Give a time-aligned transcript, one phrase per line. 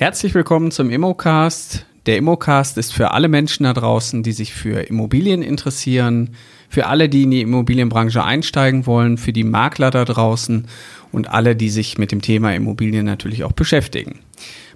[0.00, 1.84] Herzlich willkommen zum Immocast.
[2.06, 6.36] Der Immocast ist für alle Menschen da draußen, die sich für Immobilien interessieren,
[6.70, 10.66] für alle, die in die Immobilienbranche einsteigen wollen, für die Makler da draußen
[11.12, 14.20] und alle, die sich mit dem Thema Immobilien natürlich auch beschäftigen.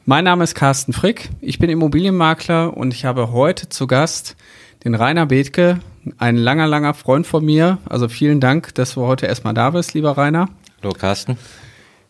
[0.04, 4.36] Mein Name ist Carsten Frick, ich bin Immobilienmakler und ich habe heute zu Gast
[4.84, 5.80] den Rainer Bethke,
[6.18, 7.78] ein langer, langer Freund von mir.
[7.88, 10.50] Also vielen Dank, dass du heute erstmal da bist, lieber Rainer.
[10.82, 11.38] Hallo Carsten.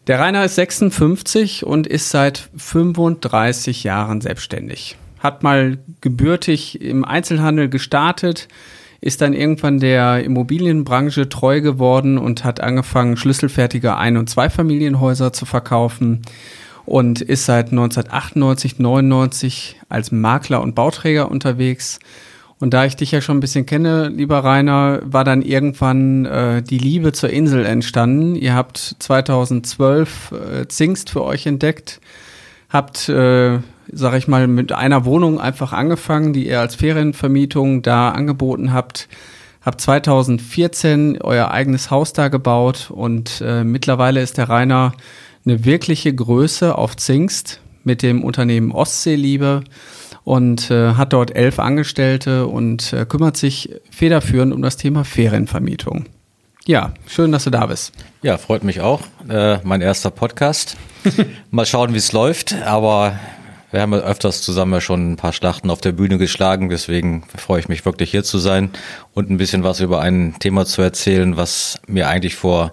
[0.06, 4.98] Der Rainer ist 56 und ist seit 35 Jahren selbstständig.
[5.18, 8.48] Hat mal gebürtig im Einzelhandel gestartet,
[9.00, 15.46] ist dann irgendwann der Immobilienbranche treu geworden und hat angefangen, schlüsselfertige Ein- und Zweifamilienhäuser zu
[15.46, 16.20] verkaufen
[16.84, 21.98] und ist seit 1998, 99 als Makler und Bauträger unterwegs
[22.60, 26.62] und da ich dich ja schon ein bisschen kenne, lieber Rainer, war dann irgendwann äh,
[26.62, 28.36] die Liebe zur Insel entstanden.
[28.36, 32.00] Ihr habt 2012 äh, Zingst für euch entdeckt,
[32.70, 33.58] habt, äh,
[33.92, 39.08] sag ich mal, mit einer Wohnung einfach angefangen, die ihr als Ferienvermietung da angeboten habt.
[39.60, 44.92] Habt 2014 euer eigenes Haus da gebaut und äh, mittlerweile ist der Rainer
[45.44, 49.64] eine wirkliche Größe auf Zingst mit dem Unternehmen Ostseeliebe
[50.24, 56.06] und äh, hat dort elf Angestellte und äh, kümmert sich federführend um das Thema Ferienvermietung.
[56.66, 57.92] Ja, schön, dass du da bist.
[58.22, 59.02] Ja, freut mich auch.
[59.28, 60.76] Äh, mein erster Podcast.
[61.50, 63.18] Mal schauen, wie es läuft, aber
[63.70, 67.24] wir haben ja öfters zusammen ja schon ein paar Schlachten auf der Bühne geschlagen, deswegen
[67.36, 68.70] freue ich mich wirklich hier zu sein
[69.12, 72.72] und ein bisschen was über ein Thema zu erzählen, was mir eigentlich vor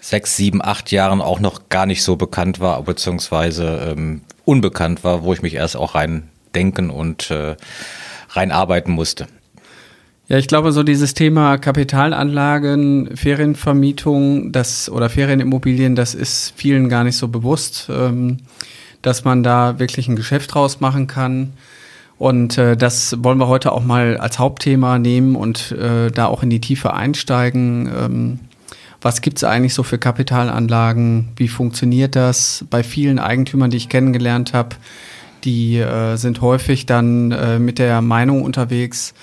[0.00, 5.24] sechs, sieben, acht Jahren auch noch gar nicht so bekannt war, beziehungsweise ähm, unbekannt war,
[5.24, 7.56] wo ich mich erst auch rein denken und äh,
[8.30, 9.26] reinarbeiten musste.
[10.28, 17.02] Ja, ich glaube, so dieses Thema Kapitalanlagen, Ferienvermietung, das oder Ferienimmobilien, das ist vielen gar
[17.02, 18.36] nicht so bewusst, ähm,
[19.00, 21.54] dass man da wirklich ein Geschäft draus machen kann.
[22.18, 26.42] Und äh, das wollen wir heute auch mal als Hauptthema nehmen und äh, da auch
[26.42, 27.90] in die Tiefe einsteigen.
[27.96, 28.40] Ähm,
[29.00, 31.28] was gibt's eigentlich so für Kapitalanlagen?
[31.36, 32.64] Wie funktioniert das?
[32.68, 34.76] Bei vielen Eigentümern, die ich kennengelernt habe,
[35.44, 39.14] die äh, sind häufig dann äh, mit der Meinung unterwegs,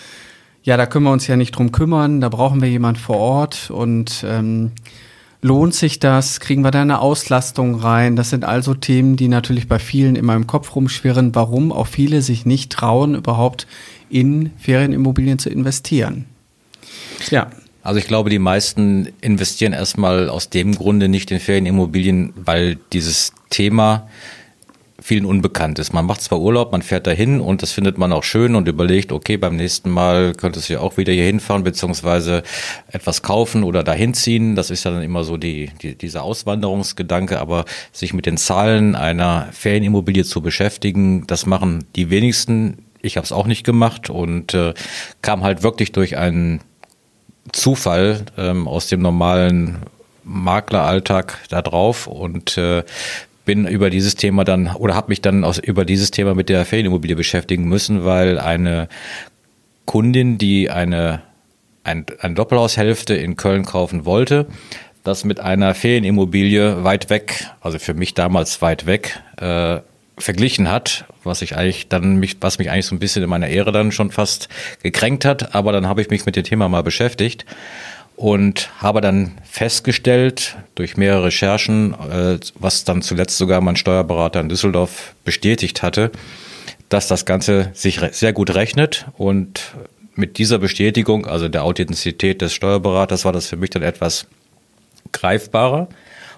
[0.65, 3.69] ja, da können wir uns ja nicht drum kümmern, da brauchen wir jemand vor Ort
[3.69, 4.71] und ähm,
[5.43, 6.39] lohnt sich das?
[6.39, 8.15] Kriegen wir da eine Auslastung rein?
[8.15, 12.23] Das sind also Themen, die natürlich bei vielen in meinem Kopf rumschwirren, warum auch viele
[12.23, 13.67] sich nicht trauen, überhaupt
[14.09, 16.25] in Ferienimmobilien zu investieren.
[17.29, 17.51] Ja.
[17.83, 23.33] Also ich glaube, die meisten investieren erstmal aus dem Grunde nicht in Ferienimmobilien, weil dieses
[23.51, 24.09] Thema
[25.05, 25.93] vielen unbekannt ist.
[25.93, 29.11] Man macht zwar Urlaub, man fährt dahin und das findet man auch schön und überlegt,
[29.11, 32.41] okay, beim nächsten Mal könntest du ja auch wieder hier hinfahren, beziehungsweise
[32.87, 34.55] etwas kaufen oder dahin ziehen.
[34.55, 38.95] Das ist ja dann immer so die, die, dieser Auswanderungsgedanke, aber sich mit den Zahlen
[38.95, 42.79] einer Ferienimmobilie zu beschäftigen, das machen die wenigsten.
[43.03, 44.73] Ich habe es auch nicht gemacht und äh,
[45.21, 46.61] kam halt wirklich durch einen
[47.51, 49.83] Zufall ähm, aus dem normalen
[50.23, 52.83] Makleralltag da drauf und äh,
[53.45, 56.65] bin über dieses Thema dann oder habe mich dann aus, über dieses Thema mit der
[56.65, 58.89] Ferienimmobilie beschäftigen müssen, weil eine
[59.85, 61.21] Kundin, die eine,
[61.83, 64.47] ein, eine Doppelhaushälfte in Köln kaufen wollte,
[65.03, 69.79] das mit einer Ferienimmobilie weit weg, also für mich damals weit weg, äh,
[70.17, 73.47] verglichen hat, was ich eigentlich dann mich, was mich eigentlich so ein bisschen in meiner
[73.47, 74.47] Ehre dann schon fast
[74.81, 75.53] gekränkt hat.
[75.53, 77.45] Aber dann habe ich mich mit dem Thema mal beschäftigt
[78.15, 84.49] und habe dann festgestellt durch mehrere Recherchen, äh, was dann zuletzt sogar mein Steuerberater in
[84.49, 86.11] Düsseldorf bestätigt hatte,
[86.89, 89.75] dass das Ganze sich sehr gut rechnet und
[90.15, 94.27] mit dieser Bestätigung, also der Authentizität des Steuerberaters, war das für mich dann etwas
[95.11, 95.89] greifbarer.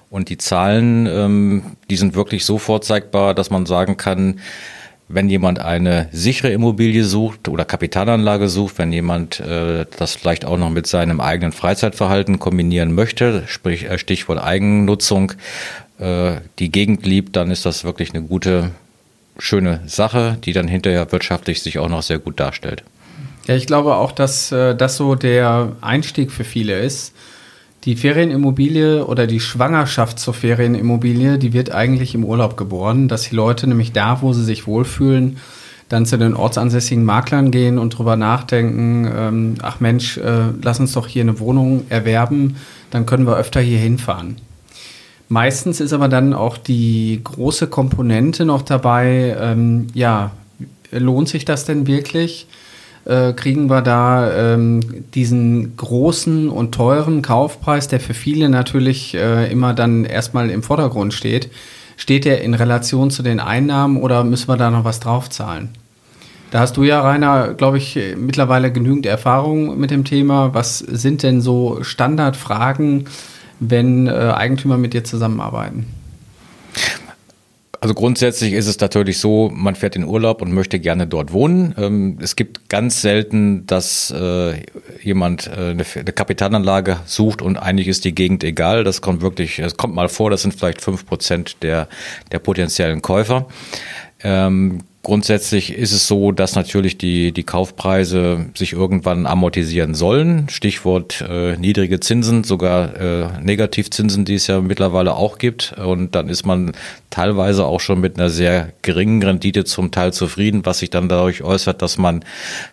[0.09, 4.39] Und die Zahlen, ähm, die sind wirklich so vorzeigbar, dass man sagen kann,
[5.09, 10.57] wenn jemand eine sichere Immobilie sucht oder Kapitalanlage sucht, wenn jemand äh, das vielleicht auch
[10.57, 15.33] noch mit seinem eigenen Freizeitverhalten kombinieren möchte, sprich äh, Stichwort Eigennutzung,
[15.99, 18.71] äh, die Gegend liebt, dann ist das wirklich eine gute,
[19.39, 22.83] schöne Sache, die dann hinterher wirtschaftlich sich auch noch sehr gut darstellt.
[23.47, 27.13] Ja, ich glaube auch, dass äh, das so der Einstieg für viele ist
[27.87, 33.35] die Ferienimmobilie oder die Schwangerschaft zur Ferienimmobilie, die wird eigentlich im Urlaub geboren, dass die
[33.35, 35.37] Leute nämlich da, wo sie sich wohlfühlen,
[35.87, 40.91] dann zu den ortsansässigen Maklern gehen und drüber nachdenken, ähm, ach Mensch, äh, lass uns
[40.91, 42.57] doch hier eine Wohnung erwerben,
[42.91, 44.35] dann können wir öfter hier hinfahren.
[45.29, 50.31] Meistens ist aber dann auch die große Komponente noch dabei, ähm, ja,
[50.91, 52.47] lohnt sich das denn wirklich?
[53.07, 54.81] Äh, kriegen wir da ähm,
[55.13, 61.13] diesen großen und teuren Kaufpreis, der für viele natürlich äh, immer dann erstmal im Vordergrund
[61.13, 61.49] steht.
[61.95, 65.69] steht der in Relation zu den Einnahmen oder müssen wir da noch was draufzahlen?
[66.51, 70.53] Da hast du ja, Rainer, glaube ich, mittlerweile genügend Erfahrung mit dem Thema.
[70.53, 73.05] Was sind denn so Standardfragen,
[73.59, 75.87] wenn äh, Eigentümer mit dir zusammenarbeiten?
[77.79, 81.75] Also grundsätzlich ist es natürlich so, man fährt in Urlaub und möchte gerne dort wohnen.
[81.77, 84.63] Ähm, es gibt ganz selten, dass äh,
[85.03, 88.83] jemand äh, eine Kapitalanlage sucht und eigentlich ist die Gegend egal.
[88.83, 91.87] Das kommt wirklich, es kommt mal vor, das sind vielleicht fünf Prozent der,
[92.31, 93.47] der potenziellen Käufer.
[95.07, 100.49] Grundsätzlich ist es so, dass natürlich die, die Kaufpreise sich irgendwann amortisieren sollen.
[100.49, 105.71] Stichwort äh, niedrige Zinsen, sogar äh, Negativzinsen, die es ja mittlerweile auch gibt.
[105.77, 106.73] Und dann ist man
[107.09, 111.41] teilweise auch schon mit einer sehr geringen Rendite zum Teil zufrieden, was sich dann dadurch
[111.41, 112.25] äußert, dass man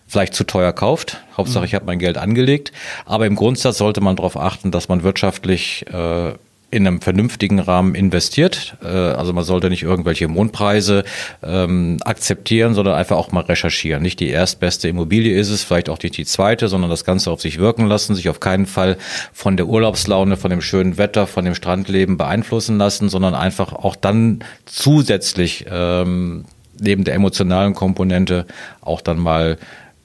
[0.08, 1.22] vielleicht zu teuer kauft.
[1.36, 1.66] Hauptsache, mhm.
[1.66, 2.72] ich habe mein Geld angelegt.
[3.06, 6.32] Aber im Grundsatz sollte man darauf achten, dass man wirtschaftlich äh,
[6.75, 8.76] in einem vernünftigen Rahmen investiert.
[8.82, 11.05] Äh, also man sollte nicht irgendwelche Mondpreise
[11.43, 14.03] ähm, akzeptieren, sondern einfach auch mal recherchieren.
[14.03, 17.41] Nicht die erstbeste Immobilie ist es, vielleicht auch nicht die zweite, sondern das Ganze auf
[17.41, 18.97] sich wirken lassen, sich auf keinen Fall
[19.32, 23.94] von der Urlaubslaune, von dem schönen Wetter, von dem Strandleben beeinflussen lassen, sondern einfach auch
[23.94, 26.44] dann zusätzlich ähm,
[26.81, 28.47] neben der emotionalen Komponente
[28.81, 29.59] auch dann mal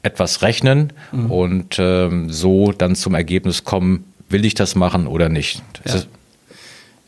[0.04, 1.32] etwas rechnen mhm.
[1.32, 5.64] und ähm, so dann zum Ergebnis kommen, will ich das machen oder nicht.
[5.88, 6.02] Ja.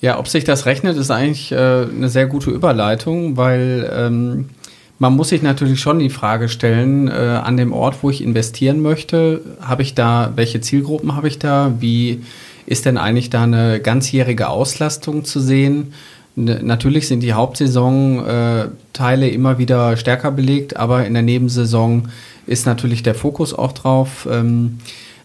[0.01, 4.49] Ja, ob sich das rechnet, ist eigentlich äh, eine sehr gute Überleitung, weil ähm,
[4.97, 8.81] man muss sich natürlich schon die Frage stellen, äh, an dem Ort, wo ich investieren
[8.81, 11.73] möchte, habe ich da, welche Zielgruppen habe ich da?
[11.79, 12.21] Wie
[12.65, 15.93] ist denn eigentlich da eine ganzjährige Auslastung zu sehen?
[16.35, 22.09] Natürlich sind die Hauptsaison-Teile äh, immer wieder stärker belegt, aber in der Nebensaison
[22.47, 24.27] ist natürlich der Fokus auch drauf.
[24.31, 24.79] Ähm,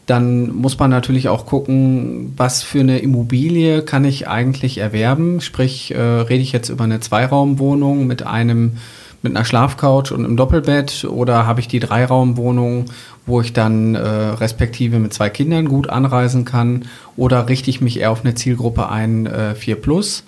[0.07, 5.41] dann muss man natürlich auch gucken, was für eine Immobilie kann ich eigentlich erwerben.
[5.41, 8.79] Sprich, äh, rede ich jetzt über eine Zweiraumwohnung mit einem
[9.23, 12.85] mit einer Schlafcouch und einem Doppelbett oder habe ich die Dreiraumwohnung,
[13.25, 16.85] wo ich dann äh, respektive mit zwei Kindern gut anreisen kann
[17.17, 20.23] oder richte ich mich eher auf eine Zielgruppe ein, äh, 4 plus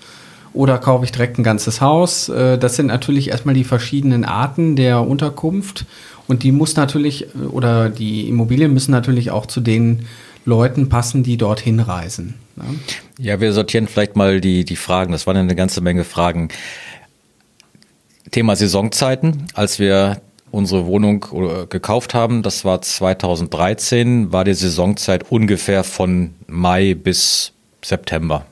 [0.52, 2.28] oder kaufe ich direkt ein ganzes Haus.
[2.28, 5.86] Äh, das sind natürlich erstmal die verschiedenen Arten der Unterkunft
[6.28, 10.06] und die muss natürlich, oder die Immobilien müssen natürlich auch zu den
[10.44, 12.34] Leuten passen, die dorthin reisen.
[12.56, 12.64] Ne?
[13.18, 15.12] Ja, wir sortieren vielleicht mal die, die Fragen.
[15.12, 16.48] Das waren eine ganze Menge Fragen.
[18.30, 19.46] Thema Saisonzeiten.
[19.54, 20.20] Als wir
[20.50, 27.52] unsere Wohnung gekauft haben, das war 2013, war die Saisonzeit ungefähr von Mai bis
[27.82, 28.46] September.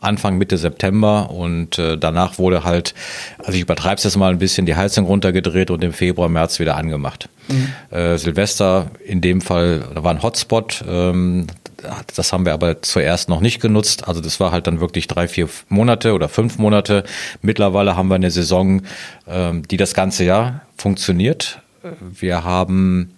[0.00, 2.94] Anfang Mitte September und äh, danach wurde halt,
[3.38, 6.58] also ich übertreibe es jetzt mal ein bisschen, die Heizung runtergedreht und im Februar, März
[6.58, 7.28] wieder angemacht.
[7.48, 7.96] Mhm.
[7.96, 11.46] Äh, Silvester in dem Fall da war ein Hotspot, ähm,
[12.14, 14.06] das haben wir aber zuerst noch nicht genutzt.
[14.06, 17.04] Also das war halt dann wirklich drei, vier Monate oder fünf Monate.
[17.42, 18.82] Mittlerweile haben wir eine Saison,
[19.26, 21.62] ähm, die das ganze Jahr funktioniert.
[21.98, 23.14] Wir haben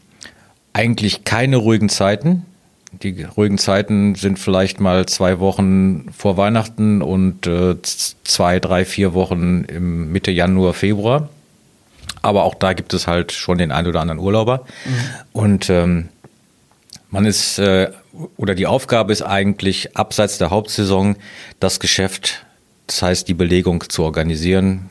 [0.72, 2.46] eigentlich keine ruhigen Zeiten
[2.92, 9.14] die ruhigen Zeiten sind vielleicht mal zwei Wochen vor Weihnachten und äh, zwei, drei, vier
[9.14, 11.28] Wochen im Mitte Januar, Februar.
[12.20, 14.64] Aber auch da gibt es halt schon den einen oder anderen Urlauber.
[14.84, 14.90] Mhm.
[15.32, 16.08] Und ähm,
[17.10, 17.90] man ist, äh,
[18.36, 21.16] oder die Aufgabe ist eigentlich, abseits der Hauptsaison
[21.60, 22.44] das Geschäft
[22.86, 24.90] das heißt, die Belegung zu organisieren,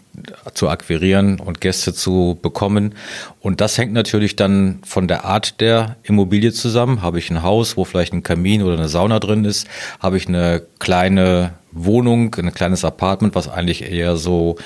[0.54, 2.96] zu akquirieren und Gäste zu bekommen.
[3.40, 7.02] Und das hängt natürlich dann von der Art der Immobilie zusammen.
[7.02, 9.68] Habe ich ein Haus, wo vielleicht ein Kamin oder eine Sauna drin ist?
[10.00, 14.58] Habe ich eine kleine Wohnung, ein kleines Apartment, was eigentlich eher so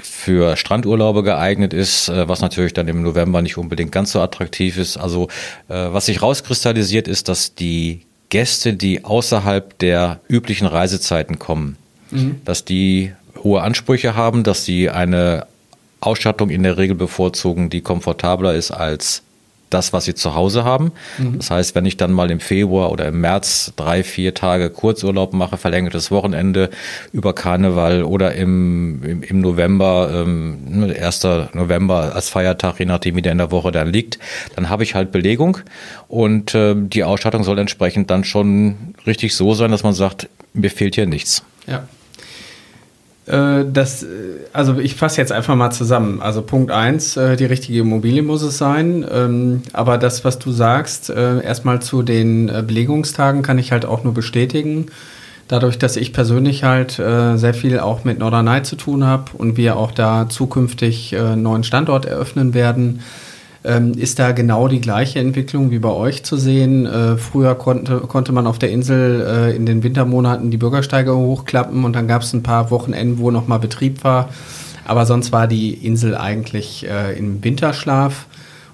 [0.00, 4.78] für Strandurlaube geeignet ist, äh, was natürlich dann im November nicht unbedingt ganz so attraktiv
[4.78, 4.96] ist.
[4.96, 5.28] Also
[5.68, 11.76] äh, was sich rauskristallisiert ist, dass die Gäste, die außerhalb der üblichen Reisezeiten kommen,
[12.10, 12.40] mhm.
[12.44, 13.12] dass die
[13.42, 15.46] hohe Ansprüche haben, dass sie eine
[16.00, 19.22] Ausstattung in der Regel bevorzugen, die komfortabler ist als
[19.70, 20.92] das, was sie zu Hause haben.
[21.18, 21.38] Mhm.
[21.38, 25.32] Das heißt, wenn ich dann mal im Februar oder im März drei, vier Tage Kurzurlaub
[25.32, 26.70] mache, verlängertes Wochenende
[27.12, 31.22] über Karneval oder im, im, im November, ähm, 1.
[31.52, 34.18] November als Feiertag, je nachdem wie der in der Woche dann liegt,
[34.56, 35.58] dann habe ich halt Belegung
[36.08, 40.70] und äh, die Ausstattung soll entsprechend dann schon richtig so sein, dass man sagt, mir
[40.70, 41.42] fehlt hier nichts.
[41.66, 41.86] Ja.
[43.28, 44.06] Äh, das,
[44.52, 46.20] also ich fasse jetzt einfach mal zusammen.
[46.22, 49.06] Also Punkt eins, äh, die richtige Immobilie muss es sein.
[49.10, 54.04] Ähm, aber das, was du sagst, äh, erstmal zu den Belegungstagen kann ich halt auch
[54.04, 54.86] nur bestätigen.
[55.46, 59.78] Dadurch, dass ich persönlich halt sehr viel auch mit Norderney zu tun habe und wir
[59.78, 63.00] auch da zukünftig einen neuen Standort eröffnen werden,
[63.64, 66.86] ähm, ist da genau die gleiche Entwicklung wie bei euch zu sehen.
[66.86, 71.84] Äh, früher konnte, konnte man auf der Insel äh, in den Wintermonaten die Bürgersteige hochklappen
[71.84, 74.28] und dann gab es ein paar Wochenenden, wo nochmal Betrieb war.
[74.84, 78.26] Aber sonst war die Insel eigentlich äh, im Winterschlaf.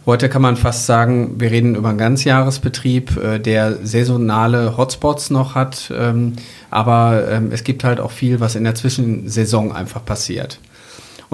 [0.07, 5.55] Heute kann man fast sagen, wir reden über einen Ganzjahresbetrieb, äh, der saisonale Hotspots noch
[5.55, 5.91] hat.
[5.97, 6.35] Ähm,
[6.71, 10.61] aber ähm, es gibt halt auch viel, was in der Zwischensaison einfach passiert.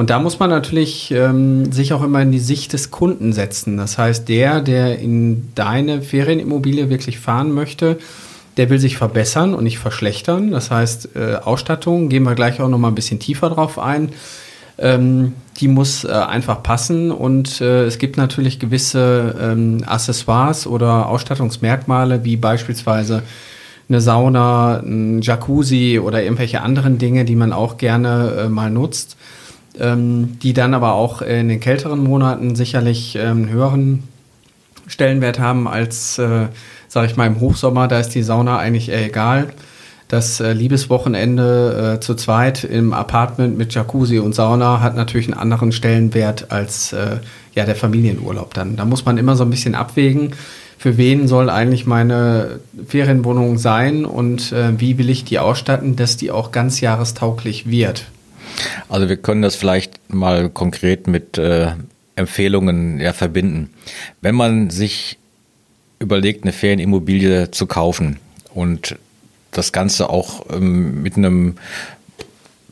[0.00, 3.76] Und da muss man natürlich ähm, sich auch immer in die Sicht des Kunden setzen.
[3.76, 7.98] Das heißt, der, der in deine Ferienimmobilie wirklich fahren möchte,
[8.56, 10.52] der will sich verbessern und nicht verschlechtern.
[10.52, 14.12] Das heißt, äh, Ausstattung, gehen wir gleich auch noch mal ein bisschen tiefer drauf ein.
[14.78, 21.10] Ähm, die muss äh, einfach passen und äh, es gibt natürlich gewisse ähm, Accessoires oder
[21.10, 23.22] Ausstattungsmerkmale, wie beispielsweise
[23.90, 29.18] eine Sauna, ein Jacuzzi oder irgendwelche anderen Dinge, die man auch gerne äh, mal nutzt
[29.78, 34.02] die dann aber auch in den kälteren Monaten sicherlich ähm, einen höheren
[34.88, 36.48] Stellenwert haben als, äh,
[36.88, 37.88] sage ich mal, im Hochsommer.
[37.88, 39.48] Da ist die Sauna eigentlich eher egal.
[40.08, 45.38] Das äh, Liebeswochenende äh, zu zweit im Apartment mit Jacuzzi und Sauna hat natürlich einen
[45.38, 47.18] anderen Stellenwert als äh,
[47.54, 48.76] ja, der Familienurlaub dann.
[48.76, 50.32] Da muss man immer so ein bisschen abwägen,
[50.78, 52.58] für wen soll eigentlich meine
[52.88, 58.06] Ferienwohnung sein und äh, wie will ich die ausstatten, dass die auch ganz jahrestauglich wird.
[58.88, 61.72] Also wir können das vielleicht mal konkret mit äh,
[62.16, 63.70] Empfehlungen ja, verbinden.
[64.20, 65.18] Wenn man sich
[65.98, 68.18] überlegt, eine Ferienimmobilie zu kaufen
[68.54, 68.96] und
[69.50, 71.56] das Ganze auch ähm, mit einem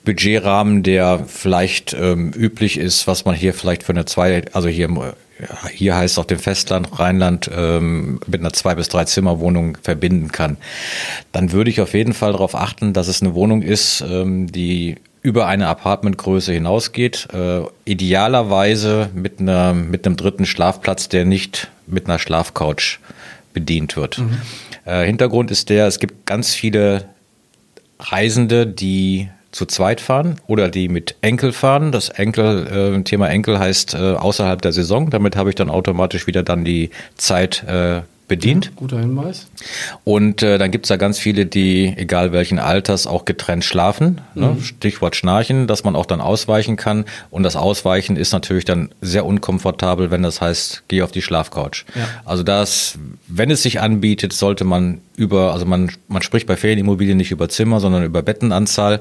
[0.04, 4.88] Budgetrahmen, der vielleicht ähm, üblich ist, was man hier vielleicht für eine zwei, also hier
[5.70, 10.56] hier heißt auch dem Festland, Rheinland ähm, mit einer zwei bis drei Zimmerwohnung verbinden kann,
[11.32, 14.96] dann würde ich auf jeden Fall darauf achten, dass es eine Wohnung ist, ähm, die
[15.22, 17.28] über eine Apartmentgröße hinausgeht.
[17.32, 22.98] Äh, idealerweise mit, einer, mit einem dritten Schlafplatz, der nicht mit einer Schlafcouch
[23.52, 24.18] bedient wird.
[24.18, 24.38] Mhm.
[24.84, 27.06] Äh, Hintergrund ist der, es gibt ganz viele
[27.98, 31.90] Reisende, die zu zweit fahren oder die mit Enkel fahren.
[31.90, 35.10] Das Enkel, äh, Thema Enkel heißt äh, außerhalb der Saison.
[35.10, 38.66] Damit habe ich dann automatisch wieder dann die Zeit äh, bedient.
[38.66, 39.48] Ja, guter Hinweis.
[40.04, 44.20] Und äh, dann gibt's da ganz viele, die, egal welchen Alters, auch getrennt schlafen.
[44.34, 44.48] Ne?
[44.48, 44.56] Mhm.
[44.56, 44.62] Ne?
[44.62, 47.06] Stichwort Schnarchen, dass man auch dann ausweichen kann.
[47.30, 51.84] Und das Ausweichen ist natürlich dann sehr unkomfortabel, wenn das heißt, geh auf die Schlafcouch.
[51.94, 52.06] Ja.
[52.24, 57.16] Also das, wenn es sich anbietet, sollte man über, also man, man spricht bei Ferienimmobilien
[57.16, 59.00] nicht über Zimmer, sondern über Bettenanzahl.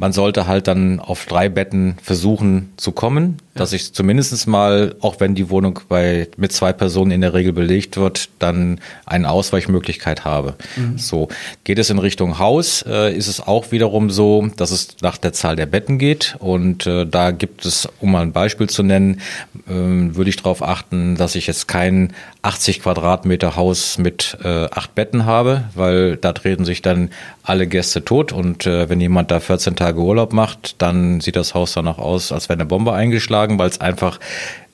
[0.00, 3.58] Man sollte halt dann auf drei Betten versuchen zu kommen, ja.
[3.58, 7.52] dass ich zumindest mal, auch wenn die Wohnung bei, mit zwei Personen in der Regel
[7.52, 10.54] belegt wird, dann eine Ausweichmöglichkeit habe.
[10.76, 10.96] Mhm.
[10.96, 11.28] So.
[11.64, 15.34] Geht es in Richtung Haus, äh, ist es auch wiederum so, dass es nach der
[15.34, 16.34] Zahl der Betten geht.
[16.38, 19.20] Und äh, da gibt es, um mal ein Beispiel zu nennen,
[19.68, 24.94] äh, würde ich darauf achten, dass ich jetzt kein 80 Quadratmeter Haus mit äh, acht
[24.94, 27.10] Betten habe, weil da treten sich dann
[27.42, 31.54] alle Gäste tot und äh, wenn jemand da 14 Tage Urlaub macht, dann sieht das
[31.54, 34.18] Haus danach aus, als wäre eine Bombe eingeschlagen, weil es einfach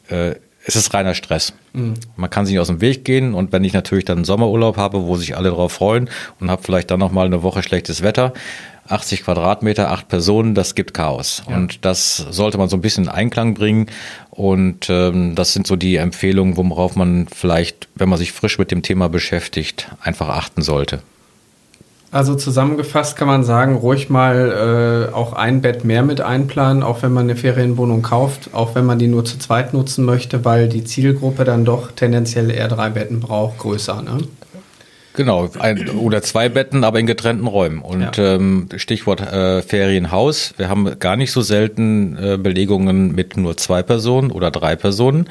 [0.09, 0.35] äh,
[0.69, 1.53] es ist reiner Stress.
[1.73, 1.95] Mhm.
[2.17, 4.77] Man kann sich nicht aus dem Weg gehen und wenn ich natürlich dann einen Sommerurlaub
[4.77, 8.03] habe, wo sich alle drauf freuen und habe vielleicht dann noch mal eine Woche schlechtes
[8.03, 8.33] Wetter,
[8.89, 11.43] 80 Quadratmeter, acht Personen, das gibt Chaos.
[11.49, 11.57] Ja.
[11.57, 13.87] Und das sollte man so ein bisschen in Einklang bringen.
[14.31, 18.71] Und ähm, das sind so die Empfehlungen, worauf man vielleicht, wenn man sich frisch mit
[18.71, 21.01] dem Thema beschäftigt, einfach achten sollte.
[22.13, 27.03] Also zusammengefasst kann man sagen, ruhig mal äh, auch ein Bett mehr mit einplanen, auch
[27.03, 30.69] wenn man eine Ferienwohnung kauft, auch wenn man die nur zu zweit nutzen möchte, weil
[30.69, 34.03] die Zielgruppe dann doch tendenziell eher drei Betten braucht, größer.
[34.03, 34.19] Ne?
[35.17, 37.81] Genau, ein, oder zwei Betten, aber in getrennten Räumen.
[37.81, 38.35] Und ja.
[38.35, 40.53] ähm, Stichwort äh, Ferienhaus.
[40.59, 45.29] Wir haben gar nicht so selten äh, Belegungen mit nur zwei Personen oder drei Personen,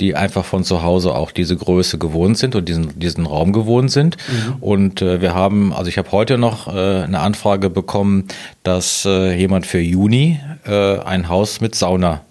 [0.00, 3.92] die einfach von zu Hause auch diese Größe gewohnt sind und diesen, diesen Raum gewohnt
[3.92, 4.16] sind.
[4.28, 4.56] Mhm.
[4.60, 8.26] Und äh, wir haben, also ich habe heute noch äh, eine Anfrage bekommen,
[8.64, 12.22] dass äh, jemand für Juni äh, ein Haus mit Sauna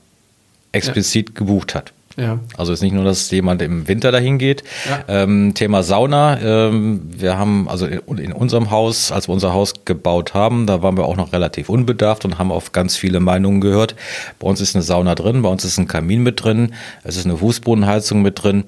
[0.73, 1.35] explizit ja.
[1.35, 1.93] gebucht hat.
[2.17, 2.39] Ja.
[2.57, 4.63] Also ist nicht nur, dass jemand im Winter dahin geht.
[4.89, 5.03] Ja.
[5.07, 6.41] Ähm, Thema Sauna.
[6.41, 10.81] Ähm, wir haben also in, in, unserem Haus, als wir unser Haus gebaut haben, da
[10.81, 13.95] waren wir auch noch relativ unbedarft und haben auf ganz viele Meinungen gehört.
[14.39, 17.25] Bei uns ist eine Sauna drin, bei uns ist ein Kamin mit drin, es ist
[17.25, 18.63] eine Fußbodenheizung mit drin.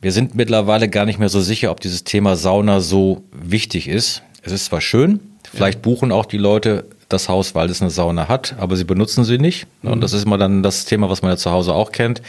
[0.00, 4.22] Wir sind mittlerweile gar nicht mehr so sicher, ob dieses Thema Sauna so wichtig ist.
[4.42, 5.20] Es ist zwar schön,
[5.52, 5.82] vielleicht ja.
[5.82, 9.38] buchen auch die Leute das Haus, weil es eine Sauna hat, aber sie benutzen sie
[9.38, 9.66] nicht.
[9.82, 10.00] Und mhm.
[10.00, 12.20] das ist immer dann das Thema, was man ja zu Hause auch kennt.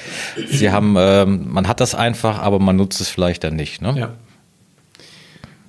[0.49, 3.81] Sie haben, ähm, man hat das einfach, aber man nutzt es vielleicht dann nicht.
[3.81, 3.95] Ne?
[3.97, 4.09] Ja.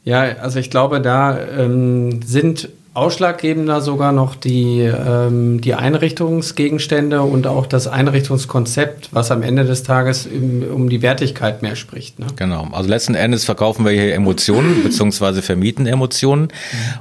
[0.03, 7.47] Ja, also ich glaube, da ähm, sind Ausschlaggebender sogar noch die, ähm, die Einrichtungsgegenstände und
[7.47, 12.19] auch das Einrichtungskonzept, was am Ende des Tages im, um die Wertigkeit mehr spricht.
[12.19, 12.27] Ne?
[12.35, 12.67] Genau.
[12.73, 16.49] Also letzten Endes verkaufen wir hier Emotionen beziehungsweise vermieten Emotionen.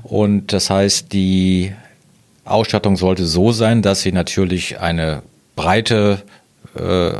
[0.04, 1.74] Und das heißt, die
[2.50, 5.22] Ausstattung sollte so sein, dass sie natürlich eine
[5.56, 6.22] breite
[6.76, 7.12] äh,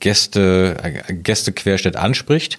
[0.00, 0.76] Gäste,
[1.08, 2.58] Gästequerschnitt anspricht.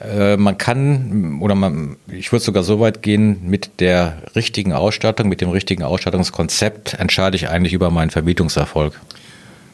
[0.00, 5.28] Äh, man kann, oder man, ich würde sogar so weit gehen, mit der richtigen Ausstattung,
[5.28, 8.98] mit dem richtigen Ausstattungskonzept entscheide ich eigentlich über meinen Vermietungserfolg.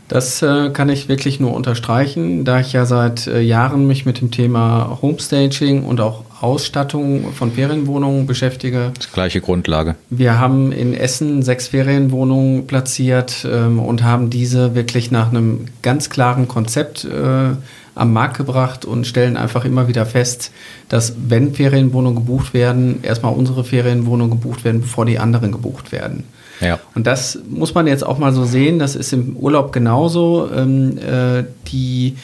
[0.09, 4.21] Das äh, kann ich wirklich nur unterstreichen, da ich ja seit äh, Jahren mich mit
[4.21, 8.93] dem Thema Homestaging und auch Ausstattung von Ferienwohnungen beschäftige.
[8.95, 9.97] Das gleiche Grundlage.
[10.11, 16.11] Wir haben in Essen sechs Ferienwohnungen platziert ähm, und haben diese wirklich nach einem ganz
[16.11, 17.57] klaren Konzept äh,
[17.95, 20.53] am Markt gebracht und stellen einfach immer wieder fest,
[20.89, 26.25] dass wenn Ferienwohnungen gebucht werden, erstmal unsere Ferienwohnungen gebucht werden, bevor die anderen gebucht werden.
[26.61, 26.79] Ja.
[26.95, 30.51] Und das muss man jetzt auch mal so sehen, das ist im Urlaub genauso.
[30.55, 32.17] Ähm, äh, die,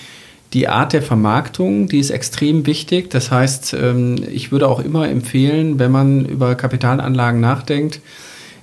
[0.53, 3.11] die Art der Vermarktung, die ist extrem wichtig.
[3.11, 8.01] Das heißt, ähm, ich würde auch immer empfehlen, wenn man über Kapitalanlagen nachdenkt,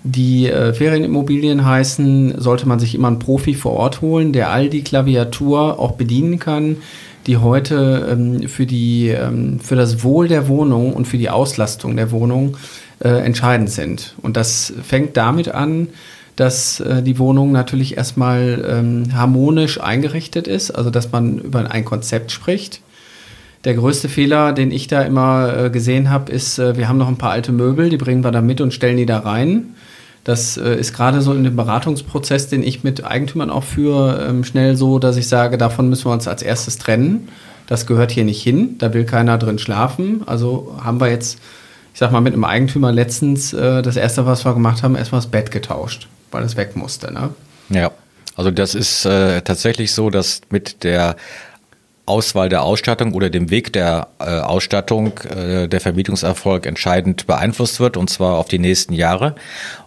[0.03, 4.69] die äh, Ferienimmobilien heißen, sollte man sich immer einen Profi vor Ort holen, der all
[4.69, 6.77] die Klaviatur auch bedienen kann,
[7.27, 11.98] die heute ähm, für, die, ähm, für das Wohl der Wohnung und für die Auslastung
[11.98, 12.55] der Wohnung
[13.00, 14.15] äh, entscheidend sind.
[14.22, 15.89] Und das fängt damit an,
[16.39, 21.84] dass äh, die Wohnung natürlich erstmal ähm, harmonisch eingerichtet ist, also dass man über ein
[21.84, 22.81] Konzept spricht.
[23.65, 27.10] Der größte Fehler, den ich da immer äh, gesehen habe, ist, äh, wir haben noch
[27.10, 29.75] ein paar alte Möbel, die bringen wir da mit und stellen die da rein.
[30.24, 34.46] Das äh, ist gerade so in dem Beratungsprozess, den ich mit Eigentümern auch führe, ähm,
[34.46, 37.27] schnell so, dass ich sage, davon müssen wir uns als erstes trennen.
[37.67, 40.24] Das gehört hier nicht hin, da will keiner drin schlafen.
[40.25, 41.39] Also haben wir jetzt
[41.93, 45.19] ich sag mal, mit einem Eigentümer letztens äh, das erste, was wir gemacht haben, erstmal
[45.19, 47.12] das Bett getauscht, weil es weg musste.
[47.13, 47.29] Ne?
[47.69, 47.91] Ja,
[48.36, 51.15] also das ist äh, tatsächlich so, dass mit der
[52.05, 57.98] Auswahl der Ausstattung oder dem Weg der äh, Ausstattung äh, der Vermietungserfolg entscheidend beeinflusst wird
[57.98, 59.35] und zwar auf die nächsten Jahre.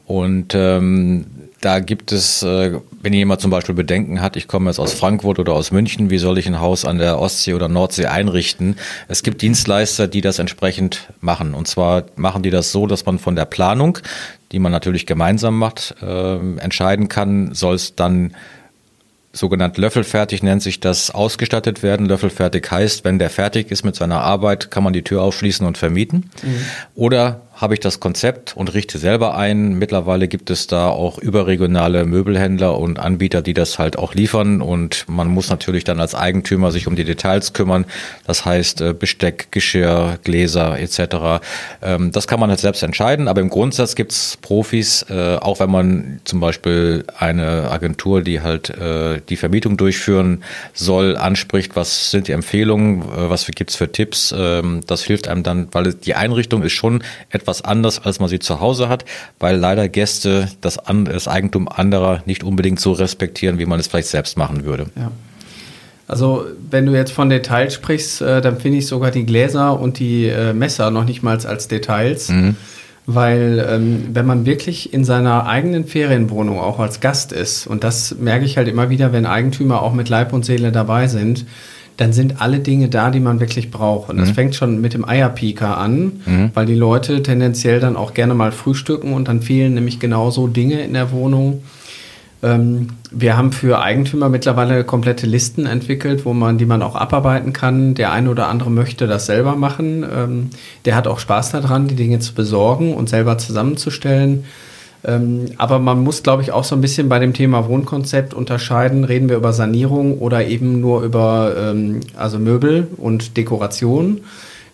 [0.07, 1.27] Und ähm,
[1.63, 5.39] da gibt es, äh, wenn jemand zum Beispiel Bedenken hat, ich komme jetzt aus Frankfurt
[5.39, 8.77] oder aus München, wie soll ich ein Haus an der Ostsee oder Nordsee einrichten?
[9.09, 11.55] Es gibt Dienstleister, die das entsprechend machen.
[11.55, 13.99] Und zwar machen die das so, dass man von der Planung,
[14.53, 18.35] die man natürlich gemeinsam macht, äh, entscheiden kann, soll es dann
[19.33, 22.07] sogenannt löffelfertig nennt sich das ausgestattet werden.
[22.07, 25.79] Löffelfertig heißt, wenn der fertig ist mit seiner Arbeit, kann man die Tür aufschließen und
[25.79, 26.31] vermieten.
[26.43, 26.67] Mhm.
[26.95, 29.75] Oder habe ich das Konzept und richte selber ein.
[29.75, 35.05] Mittlerweile gibt es da auch überregionale Möbelhändler und Anbieter, die das halt auch liefern und
[35.07, 37.85] man muss natürlich dann als Eigentümer sich um die Details kümmern.
[38.27, 41.45] Das heißt äh, Besteck, Geschirr, Gläser etc.
[41.83, 45.61] Ähm, das kann man halt selbst entscheiden, aber im Grundsatz gibt es Profis, äh, auch
[45.61, 52.11] wenn man zum Beispiel eine Agentur, die halt äh, die Vermietung durchführen soll, anspricht, was
[52.11, 54.35] sind die Empfehlungen, was gibt es für Tipps.
[54.37, 57.03] Ähm, das hilft einem dann, weil die Einrichtung ist schon
[57.43, 59.05] etwas anders, als man sie zu Hause hat,
[59.39, 64.09] weil leider Gäste das, das Eigentum anderer nicht unbedingt so respektieren, wie man es vielleicht
[64.09, 64.87] selbst machen würde.
[64.97, 65.11] Ja.
[66.09, 69.99] Also wenn du jetzt von Details sprichst, äh, dann finde ich sogar die Gläser und
[69.99, 72.29] die äh, Messer noch nicht mal als Details.
[72.29, 72.57] Mhm.
[73.07, 78.17] Weil ähm, wenn man wirklich in seiner eigenen Ferienwohnung auch als Gast ist, und das
[78.17, 81.45] merke ich halt immer wieder, wenn Eigentümer auch mit Leib und Seele dabei sind,
[81.97, 84.11] dann sind alle Dinge da, die man wirklich braucht.
[84.11, 84.35] Und das mhm.
[84.35, 86.51] fängt schon mit dem Eierpieker an, mhm.
[86.55, 90.83] weil die Leute tendenziell dann auch gerne mal frühstücken und dann fehlen nämlich genauso Dinge
[90.83, 91.63] in der Wohnung.
[92.43, 97.53] Ähm, wir haben für Eigentümer mittlerweile komplette Listen entwickelt, wo man, die man auch abarbeiten
[97.53, 97.95] kann.
[97.95, 100.05] Der eine oder andere möchte das selber machen.
[100.13, 100.51] Ähm,
[100.85, 104.45] der hat auch Spaß daran, die Dinge zu besorgen und selber zusammenzustellen.
[105.05, 109.05] Ähm, aber man muss, glaube ich, auch so ein bisschen bei dem Thema Wohnkonzept unterscheiden.
[109.05, 114.21] Reden wir über Sanierung oder eben nur über ähm, also Möbel und Dekoration.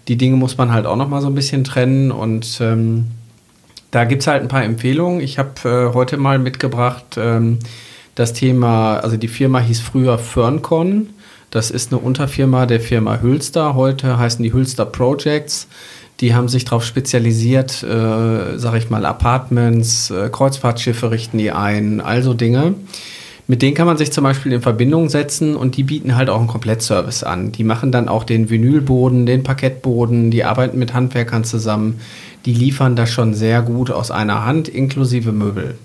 [0.07, 3.07] Die Dinge muss man halt auch noch mal so ein bisschen trennen und ähm,
[3.91, 5.21] da gibt es halt ein paar Empfehlungen.
[5.21, 7.59] Ich habe äh, heute mal mitgebracht ähm,
[8.15, 11.11] das Thema, also die Firma hieß früher Ferncon.
[11.51, 13.75] Das ist eine Unterfirma der Firma Hülster.
[13.75, 15.69] Heute heißen die Hülster Projects.
[16.21, 22.01] Die haben sich darauf spezialisiert, äh, sag ich mal, Apartments, äh, Kreuzfahrtschiffe richten die ein,
[22.01, 22.75] also Dinge.
[23.47, 26.39] Mit denen kann man sich zum Beispiel in Verbindung setzen und die bieten halt auch
[26.39, 27.51] einen Komplettservice an.
[27.53, 32.01] Die machen dann auch den Vinylboden, den Parkettboden, die arbeiten mit Handwerkern zusammen.
[32.45, 35.77] Die liefern das schon sehr gut aus einer Hand, inklusive Möbel.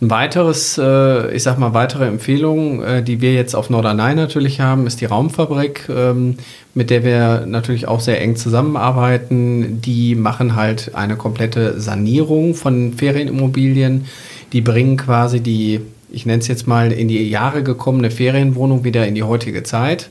[0.00, 4.60] Ein weiteres, äh, ich sag mal, weitere Empfehlung, äh, die wir jetzt auf Norderney natürlich
[4.60, 6.36] haben, ist die Raumfabrik, ähm,
[6.72, 9.80] mit der wir natürlich auch sehr eng zusammenarbeiten.
[9.80, 14.04] Die machen halt eine komplette Sanierung von Ferienimmobilien.
[14.52, 15.80] Die bringen quasi die,
[16.12, 20.10] ich nenne es jetzt mal, in die Jahre gekommene Ferienwohnung wieder in die heutige Zeit.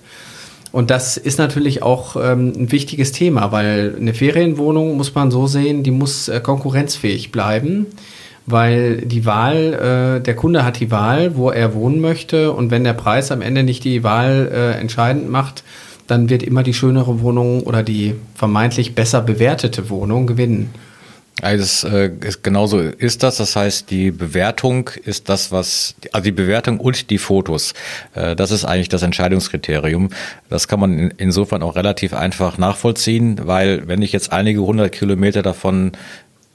[0.74, 5.48] Und das ist natürlich auch ähm, ein wichtiges Thema, weil eine Ferienwohnung muss man so
[5.48, 7.86] sehen, die muss äh, konkurrenzfähig bleiben
[8.48, 12.86] weil die Wahl, äh, der Kunde hat die Wahl, wo er wohnen möchte und wenn
[12.86, 15.64] der Preis am Ende nicht die Wahl äh, entscheidend macht,
[16.08, 20.74] dann wird immer die schönere Wohnung oder die vermeintlich besser bewertete Wohnung gewinnen.
[21.42, 23.38] Also das, äh, ist, genauso ist das.
[23.38, 27.74] Das heißt, die Bewertung ist das, was, also die Bewertung und die Fotos,
[28.16, 30.10] äh, das ist eigentlich das Entscheidungskriterium.
[30.50, 34.94] Das kann man in, insofern auch relativ einfach nachvollziehen, weil wenn ich jetzt einige hundert
[34.94, 35.92] Kilometer davon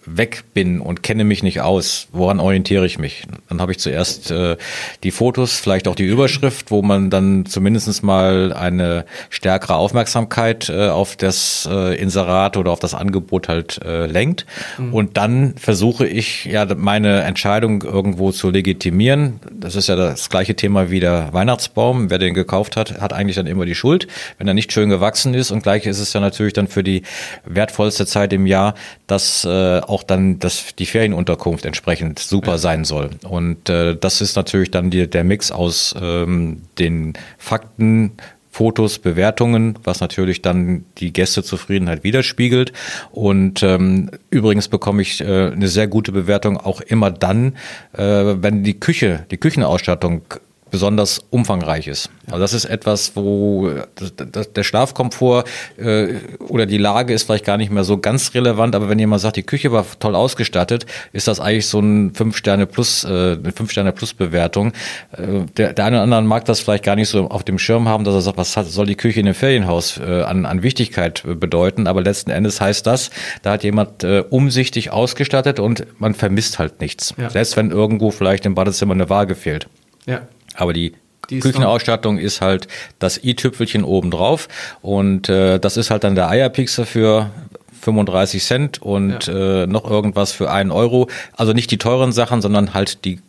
[0.05, 3.25] weg bin und kenne mich nicht aus, woran orientiere ich mich?
[3.49, 4.57] Dann habe ich zuerst äh,
[5.03, 10.89] die Fotos, vielleicht auch die Überschrift, wo man dann zumindest mal eine stärkere Aufmerksamkeit äh,
[10.89, 14.47] auf das äh, Inserat oder auf das Angebot halt äh, lenkt.
[14.79, 14.95] Mhm.
[14.95, 19.41] Und dann versuche ich ja meine Entscheidung irgendwo zu legitimieren.
[19.53, 22.11] Das ist ja das gleiche Thema wie der Weihnachtsbaum.
[22.11, 25.35] Wer den gekauft hat, hat eigentlich dann immer die Schuld, wenn er nicht schön gewachsen
[25.35, 25.51] ist.
[25.51, 27.03] Und gleich ist es ja natürlich dann für die
[27.45, 28.75] wertvollste Zeit im Jahr,
[29.07, 32.59] dass äh, auch dann das, die Ferienunterkunft entsprechend super ja.
[32.59, 33.11] sein soll.
[33.29, 38.13] Und äh, das ist natürlich dann die, der Mix aus ähm, den Fakten,
[38.51, 42.73] Fotos, Bewertungen, was natürlich dann die Gästezufriedenheit widerspiegelt.
[43.11, 47.57] Und ähm, übrigens bekomme ich äh, eine sehr gute Bewertung auch immer dann,
[47.95, 50.23] äh, wenn die Küche, die Küchenausstattung
[50.73, 52.11] besonders umfangreich ist.
[52.27, 53.71] Also das ist etwas, wo
[54.57, 55.45] der Schlafkomfort
[55.77, 56.15] äh,
[56.49, 59.37] oder die Lage ist vielleicht gar nicht mehr so ganz relevant, aber wenn jemand sagt,
[59.37, 63.53] die Küche war toll ausgestattet, ist das eigentlich so ein fünf Sterne plus, äh, eine
[63.55, 64.73] fünf Sterne plus Bewertung.
[65.13, 67.87] Äh, der, der eine oder andere mag das vielleicht gar nicht so auf dem Schirm
[67.87, 70.63] haben, dass er sagt, was hat, soll die Küche in einem Ferienhaus äh, an, an
[70.63, 73.11] Wichtigkeit bedeuten, aber letzten Endes heißt das,
[73.43, 77.15] da hat jemand äh, umsichtig ausgestattet und man vermisst halt nichts.
[77.19, 77.29] Ja.
[77.29, 79.67] Selbst wenn irgendwo vielleicht im Badezimmer eine Waage fehlt.
[80.07, 80.23] Ja.
[80.55, 80.93] Aber die
[81.31, 84.49] die Küchenausstattung ist halt das i-Tüpfelchen obendrauf
[84.83, 87.31] und äh, das ist halt dann der Eierpixel für
[87.83, 89.63] 35 Cent und ja.
[89.63, 91.09] äh, noch irgendwas für einen Euro.
[91.37, 93.21] Also nicht die teuren Sachen, sondern halt die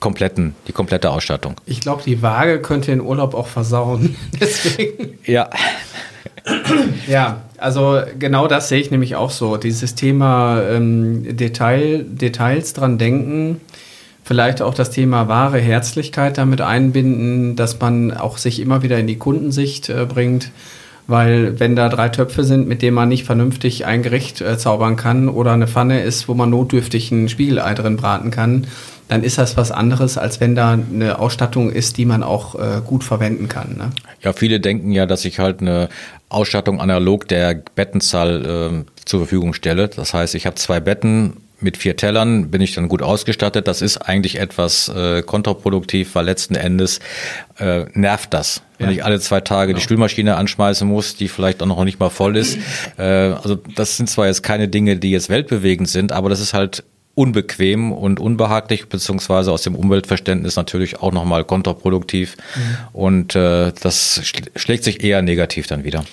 [0.00, 1.56] kompletten, die komplette Ausstattung.
[1.66, 4.16] Ich glaube, die Waage könnte den Urlaub auch versauen.
[4.40, 5.18] Deswegen.
[5.24, 5.50] Ja.
[7.08, 9.56] ja, also genau das sehe ich nämlich auch so.
[9.56, 13.60] Dieses Thema ähm, Detail, Details dran denken
[14.28, 19.06] vielleicht auch das Thema wahre Herzlichkeit damit einbinden, dass man auch sich immer wieder in
[19.06, 20.50] die Kundensicht äh, bringt.
[21.06, 24.96] Weil wenn da drei Töpfe sind, mit denen man nicht vernünftig ein Gericht äh, zaubern
[24.96, 28.66] kann oder eine Pfanne ist, wo man notdürftig ein Spiegelei drin braten kann,
[29.08, 32.82] dann ist das was anderes, als wenn da eine Ausstattung ist, die man auch äh,
[32.84, 33.78] gut verwenden kann.
[33.78, 33.90] Ne?
[34.20, 35.88] Ja, viele denken ja, dass ich halt eine
[36.28, 39.88] Ausstattung analog der Bettenzahl äh, zur Verfügung stelle.
[39.88, 43.66] Das heißt, ich habe zwei Betten mit vier Tellern bin ich dann gut ausgestattet.
[43.66, 47.00] Das ist eigentlich etwas äh, kontraproduktiv, weil letzten Endes
[47.58, 48.62] äh, nervt das.
[48.78, 48.94] Wenn ja.
[48.94, 49.78] ich alle zwei Tage genau.
[49.78, 52.58] die Spülmaschine anschmeißen muss, die vielleicht auch noch nicht mal voll ist.
[52.96, 56.54] Äh, also das sind zwar jetzt keine Dinge, die jetzt weltbewegend sind, aber das ist
[56.54, 62.36] halt unbequem und unbehaglich, beziehungsweise aus dem Umweltverständnis natürlich auch nochmal kontraproduktiv.
[62.54, 62.60] Mhm.
[62.92, 64.20] Und äh, das
[64.54, 66.04] schlägt sich eher negativ dann wieder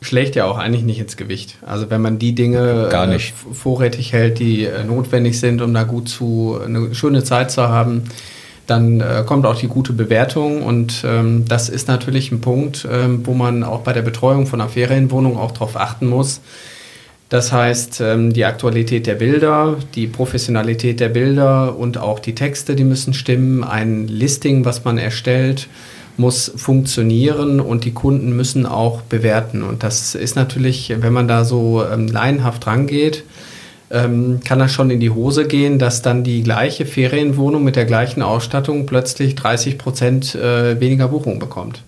[0.00, 1.56] schlägt ja auch eigentlich nicht ins Gewicht.
[1.64, 3.34] Also wenn man die Dinge Gar nicht.
[3.50, 7.68] Äh, vorrätig hält, die äh, notwendig sind, um da gut zu eine schöne Zeit zu
[7.68, 8.04] haben,
[8.66, 13.24] dann äh, kommt auch die gute Bewertung und ähm, das ist natürlich ein Punkt, ähm,
[13.24, 16.40] wo man auch bei der Betreuung von einer Ferienwohnung auch darauf achten muss.
[17.28, 22.76] Das heißt, ähm, die Aktualität der Bilder, die Professionalität der Bilder und auch die Texte,
[22.76, 25.68] die müssen stimmen, ein Listing, was man erstellt,
[26.18, 29.62] muss funktionieren und die Kunden müssen auch bewerten.
[29.62, 33.24] Und das ist natürlich, wenn man da so ähm, laienhaft rangeht,
[33.90, 37.84] ähm, kann das schon in die Hose gehen, dass dann die gleiche Ferienwohnung mit der
[37.84, 41.82] gleichen Ausstattung plötzlich 30 Prozent äh, weniger Buchungen bekommt.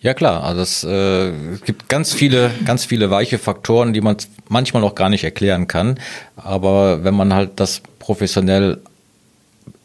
[0.00, 1.32] Ja klar, also es, äh,
[1.64, 4.16] gibt ganz viele, ganz viele weiche Faktoren, die man
[4.48, 5.98] manchmal auch gar nicht erklären kann.
[6.36, 8.78] Aber wenn man halt das professionell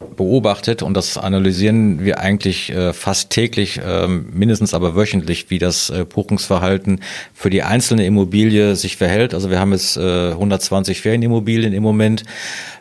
[0.05, 5.89] beobachtet und das analysieren wir eigentlich äh, fast täglich, äh, mindestens aber wöchentlich, wie das
[5.89, 7.01] äh, Buchungsverhalten
[7.33, 9.33] für die einzelne Immobilie sich verhält.
[9.33, 12.23] Also wir haben jetzt äh, 120 Ferienimmobilien im Moment.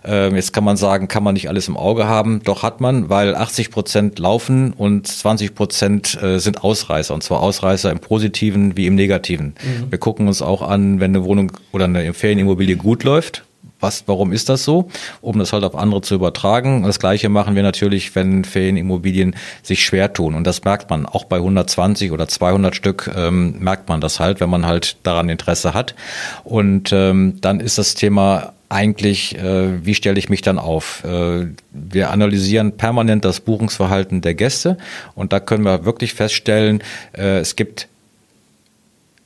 [0.05, 2.43] Ähm, jetzt kann man sagen, kann man nicht alles im Auge haben.
[2.45, 7.15] Doch hat man, weil 80 Prozent laufen und 20 Prozent äh, sind Ausreißer.
[7.15, 9.55] Und zwar Ausreißer im Positiven wie im Negativen.
[9.63, 9.91] Mhm.
[9.91, 13.45] Wir gucken uns auch an, wenn eine Wohnung oder eine Ferienimmobilie gut läuft
[13.85, 14.89] was, warum ist das so,
[15.21, 16.83] um das halt auf andere zu übertragen.
[16.83, 20.35] Das gleiche machen wir natürlich, wenn Ferienimmobilien sich schwer tun.
[20.35, 24.41] Und das merkt man auch bei 120 oder 200 Stück, ähm, merkt man das halt,
[24.41, 25.95] wenn man halt daran Interesse hat.
[26.43, 31.05] Und ähm, dann ist das Thema eigentlich, äh, wie stelle ich mich dann auf?
[31.05, 34.79] Äh, wir analysieren permanent das Buchungsverhalten der Gäste
[35.15, 37.89] und da können wir wirklich feststellen, äh, es gibt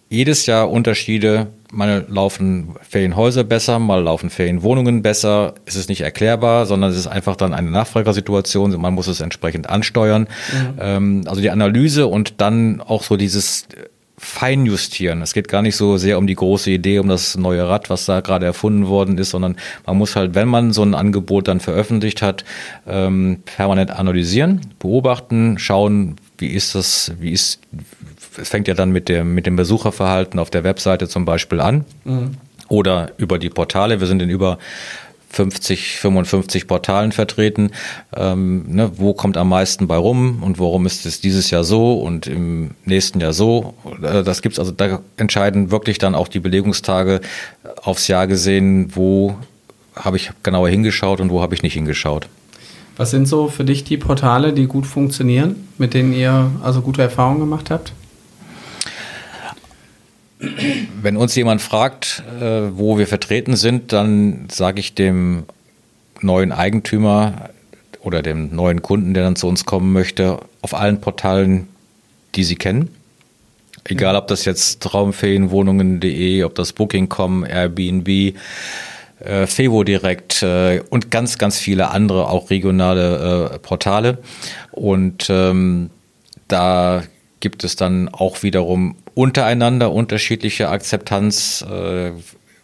[0.08, 1.48] jedes Jahr Unterschiede.
[1.70, 5.54] Mal laufen Ferienhäuser besser, mal laufen Ferienwohnungen besser.
[5.66, 8.80] Es ist nicht erklärbar, sondern es ist einfach dann eine Nachfragersituation.
[8.80, 10.22] Man muss es entsprechend ansteuern.
[10.22, 10.74] Mhm.
[10.80, 13.68] Ähm, also die Analyse und dann auch so dieses
[14.18, 15.22] Feinjustieren.
[15.22, 18.04] Es geht gar nicht so sehr um die große Idee, um das neue Rad, was
[18.04, 21.60] da gerade erfunden worden ist, sondern man muss halt, wenn man so ein Angebot dann
[21.60, 22.44] veröffentlicht hat,
[22.88, 27.60] ähm, permanent analysieren, beobachten, schauen, wie ist das, wie ist,
[28.40, 31.84] es fängt ja dann mit dem, mit dem Besucherverhalten auf der Webseite zum Beispiel an.
[32.04, 32.36] Mhm.
[32.68, 34.00] Oder über die Portale.
[34.00, 34.58] Wir sind in über
[35.30, 37.70] 50, 55 Portalen vertreten.
[38.16, 42.00] Ähm, ne, wo kommt am meisten bei rum und warum ist es dieses Jahr so
[42.00, 43.74] und im nächsten Jahr so?
[44.02, 47.20] Äh, das gibt's also, da entscheiden wirklich dann auch die Belegungstage
[47.82, 49.36] aufs Jahr gesehen, wo
[49.94, 52.28] habe ich genauer hingeschaut und wo habe ich nicht hingeschaut.
[52.96, 57.02] Was sind so für dich die Portale, die gut funktionieren, mit denen ihr also gute
[57.02, 57.92] Erfahrungen gemacht habt?
[60.38, 65.44] Wenn uns jemand fragt, äh, wo wir vertreten sind, dann sage ich dem
[66.20, 67.50] neuen Eigentümer
[68.00, 71.68] oder dem neuen Kunden, der dann zu uns kommen möchte, auf allen Portalen,
[72.34, 72.90] die sie kennen.
[73.84, 78.34] Egal, ob das jetzt Traumferienwohnungen.de, ob das Booking.com, Airbnb,
[79.20, 84.18] äh, Fevo direkt äh, und ganz, ganz viele andere, auch regionale äh, Portale.
[84.72, 85.90] Und ähm,
[86.48, 87.02] da
[87.40, 91.64] gibt es dann auch wiederum untereinander unterschiedliche Akzeptanz.
[91.70, 92.12] Äh,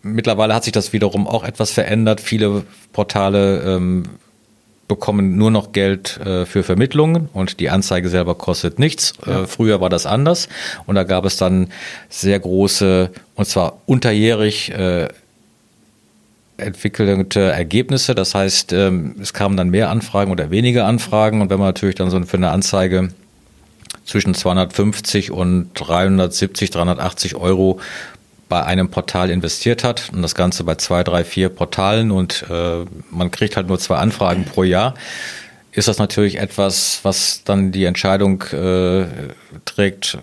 [0.03, 2.21] mittlerweile hat sich das wiederum auch etwas verändert.
[2.21, 4.05] Viele Portale ähm,
[4.89, 9.15] bekommen nur noch Geld äh, für Vermittlungen und die Anzeige selber kostet nichts.
[9.27, 9.43] Äh, ja.
[9.43, 10.49] Äh, früher war das anders
[10.87, 11.69] und da gab es dann
[12.09, 15.09] sehr große, und zwar unterjährig, äh,
[16.57, 18.15] entwickelte Ergebnisse.
[18.15, 21.97] Das heißt, ähm, es kamen dann mehr Anfragen oder weniger Anfragen und wenn man natürlich
[21.97, 23.09] dann so für eine Anzeige
[24.05, 27.81] zwischen 250 und 370, 380 Euro
[28.49, 32.85] bei einem Portal investiert hat und das Ganze bei zwei, drei, vier Portalen und äh,
[33.11, 34.95] man kriegt halt nur zwei Anfragen pro Jahr,
[35.73, 39.07] ist das natürlich etwas, was dann die Entscheidung äh,
[39.65, 40.19] trägt,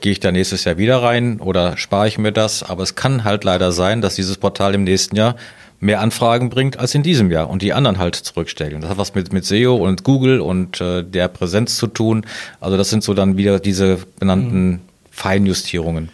[0.00, 2.62] gehe ich da nächstes Jahr wieder rein oder spare ich mir das?
[2.62, 5.36] Aber es kann halt leider sein, dass dieses Portal im nächsten Jahr
[5.82, 8.80] mehr Anfragen bringt als in diesem Jahr und die anderen halt zurückstellen.
[8.80, 12.24] Das hat was mit, mit SEO und Google und äh, der Präsenz zu tun.
[12.60, 14.78] Also das sind so dann wieder diese benannten mhm.
[15.10, 16.08] Feinjustierungen.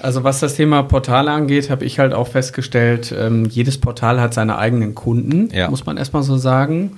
[0.00, 4.34] Also was das Thema Portale angeht, habe ich halt auch festgestellt, ähm, jedes Portal hat
[4.34, 5.68] seine eigenen Kunden, ja.
[5.68, 6.92] muss man erstmal so sagen.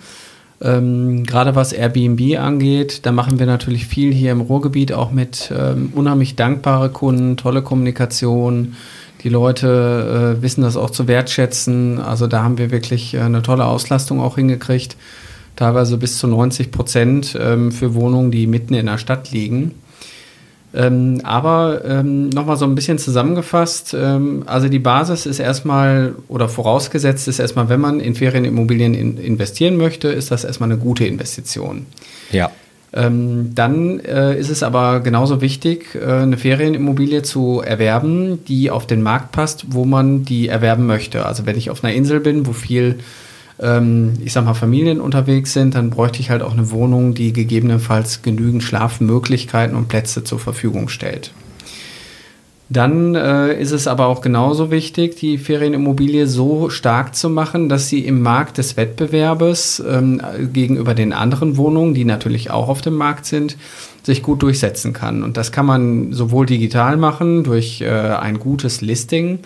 [0.61, 5.50] Ähm, Gerade was Airbnb angeht, da machen wir natürlich viel hier im Ruhrgebiet auch mit
[5.59, 8.76] ähm, unheimlich dankbare Kunden, tolle Kommunikation,
[9.22, 12.00] die Leute äh, wissen das auch zu wertschätzen.
[12.00, 14.96] Also da haben wir wirklich äh, eine tolle Auslastung auch hingekriegt.
[15.56, 19.74] Teilweise bis zu 90 Prozent ähm, für Wohnungen, die mitten in der Stadt liegen.
[20.72, 26.48] Ähm, aber ähm, nochmal so ein bisschen zusammengefasst, ähm, also die Basis ist erstmal oder
[26.48, 31.04] vorausgesetzt ist erstmal, wenn man in Ferienimmobilien in, investieren möchte, ist das erstmal eine gute
[31.06, 31.87] Investition.
[32.30, 32.52] Ja.
[32.92, 38.87] Ähm, dann äh, ist es aber genauso wichtig, äh, eine Ferienimmobilie zu erwerben, die auf
[38.87, 41.24] den Markt passt, wo man die erwerben möchte.
[41.24, 42.98] Also wenn ich auf einer Insel bin, wo viel,
[43.61, 47.33] ähm, ich sag mal, Familien unterwegs sind, dann bräuchte ich halt auch eine Wohnung, die
[47.33, 51.33] gegebenenfalls genügend Schlafmöglichkeiten und Plätze zur Verfügung stellt.
[52.72, 57.88] Dann äh, ist es aber auch genauso wichtig, die Ferienimmobilie so stark zu machen, dass
[57.88, 62.94] sie im Markt des Wettbewerbes ähm, gegenüber den anderen Wohnungen, die natürlich auch auf dem
[62.94, 63.56] Markt sind,
[64.04, 65.24] sich gut durchsetzen kann.
[65.24, 69.40] Und das kann man sowohl digital machen durch äh, ein gutes Listing,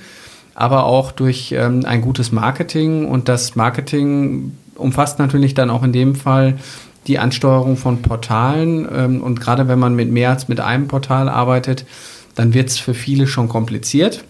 [0.55, 3.07] aber auch durch ähm, ein gutes Marketing.
[3.07, 6.59] Und das Marketing umfasst natürlich dann auch in dem Fall
[7.07, 8.87] die Ansteuerung von Portalen.
[8.95, 11.87] Ähm, und gerade wenn man mit mehr als mit einem Portal arbeitet,
[12.35, 14.25] dann wird es für viele schon kompliziert.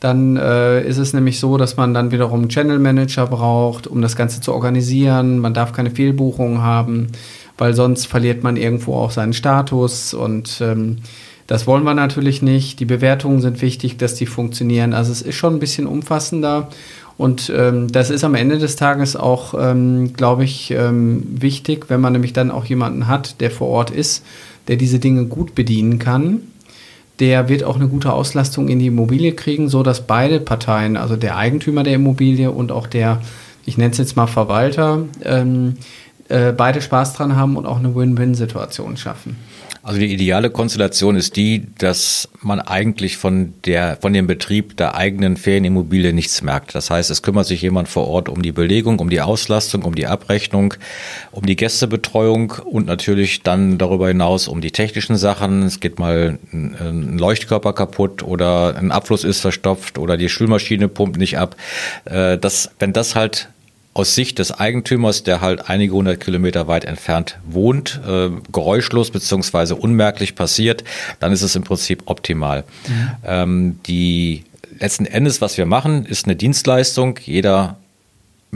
[0.00, 4.02] Dann äh, ist es nämlich so, dass man dann wiederum einen Channel Manager braucht, um
[4.02, 5.38] das Ganze zu organisieren.
[5.38, 7.08] Man darf keine Fehlbuchungen haben,
[7.56, 10.98] weil sonst verliert man irgendwo auch seinen Status und ähm,
[11.46, 12.80] das wollen wir natürlich nicht.
[12.80, 14.92] Die Bewertungen sind wichtig, dass die funktionieren.
[14.92, 16.68] Also es ist schon ein bisschen umfassender
[17.16, 22.02] und ähm, das ist am Ende des Tages auch, ähm, glaube ich, ähm, wichtig, wenn
[22.02, 24.24] man nämlich dann auch jemanden hat, der vor Ort ist,
[24.68, 26.42] der diese Dinge gut bedienen kann
[27.20, 31.16] der wird auch eine gute Auslastung in die Immobilie kriegen, so dass beide Parteien, also
[31.16, 33.20] der Eigentümer der Immobilie und auch der,
[33.64, 35.76] ich nenne es jetzt mal Verwalter, ähm,
[36.28, 39.36] äh, beide Spaß dran haben und auch eine Win-Win-Situation schaffen.
[39.86, 44.96] Also die ideale Konstellation ist die, dass man eigentlich von der, von dem Betrieb der
[44.96, 46.74] eigenen Ferienimmobilie nichts merkt.
[46.74, 49.94] Das heißt, es kümmert sich jemand vor Ort um die Belegung, um die Auslastung, um
[49.94, 50.74] die Abrechnung,
[51.30, 55.62] um die Gästebetreuung und natürlich dann darüber hinaus um die technischen Sachen.
[55.62, 61.16] Es geht mal ein Leuchtkörper kaputt oder ein Abfluss ist verstopft oder die Spülmaschine pumpt
[61.16, 61.54] nicht ab.
[62.06, 63.50] Äh, das, wenn das halt
[63.96, 69.74] aus Sicht des Eigentümers, der halt einige hundert Kilometer weit entfernt wohnt, äh, geräuschlos beziehungsweise
[69.74, 70.84] unmerklich passiert,
[71.18, 72.64] dann ist es im Prinzip optimal.
[72.86, 73.10] Mhm.
[73.24, 74.44] Ähm, die
[74.78, 77.18] letzten Endes, was wir machen, ist eine Dienstleistung.
[77.24, 77.78] Jeder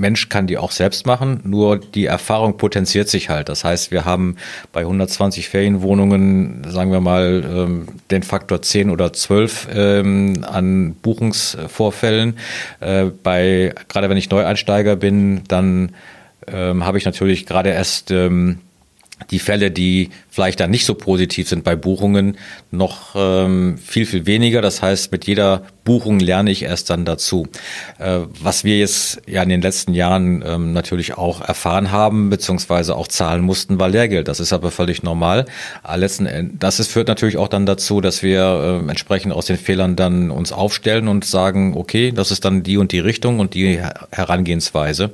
[0.01, 3.49] Mensch kann die auch selbst machen, nur die Erfahrung potenziert sich halt.
[3.49, 4.37] Das heißt, wir haben
[4.73, 12.37] bei 120 Ferienwohnungen, sagen wir mal, ähm, den Faktor 10 oder 12 ähm, an Buchungsvorfällen.
[12.81, 15.93] Äh, bei, gerade wenn ich Neueinsteiger bin, dann
[16.47, 18.11] ähm, habe ich natürlich gerade erst
[19.31, 22.37] die Fälle, die vielleicht dann nicht so positiv sind bei Buchungen,
[22.71, 24.63] noch ähm, viel, viel weniger.
[24.63, 27.49] Das heißt, mit jeder Buchung lerne ich erst dann dazu.
[27.99, 32.97] Äh, was wir jetzt ja in den letzten Jahren ähm, natürlich auch erfahren haben, beziehungsweise
[32.97, 34.29] auch zahlen mussten, war Lehrgeld.
[34.29, 35.47] Das ist aber völlig normal.
[35.83, 39.47] Aber letzten Endes, das ist, führt natürlich auch dann dazu, dass wir äh, entsprechend aus
[39.47, 43.41] den Fehlern dann uns aufstellen und sagen, okay, das ist dann die und die Richtung
[43.41, 43.81] und die
[44.13, 45.11] Herangehensweise.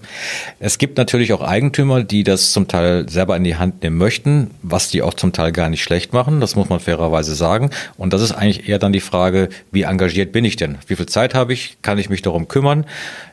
[0.58, 4.50] Es gibt natürlich auch Eigentümer, die das zum Teil selber in die Hand nehmen möchten,
[4.62, 7.70] was die auch zum Teil gar nicht schlecht machen, das muss man fairerweise sagen.
[7.96, 10.78] Und das ist eigentlich eher dann die Frage, wie engagiert bin ich denn?
[10.86, 11.78] Wie viel Zeit habe ich?
[11.82, 12.86] Kann ich mich darum kümmern?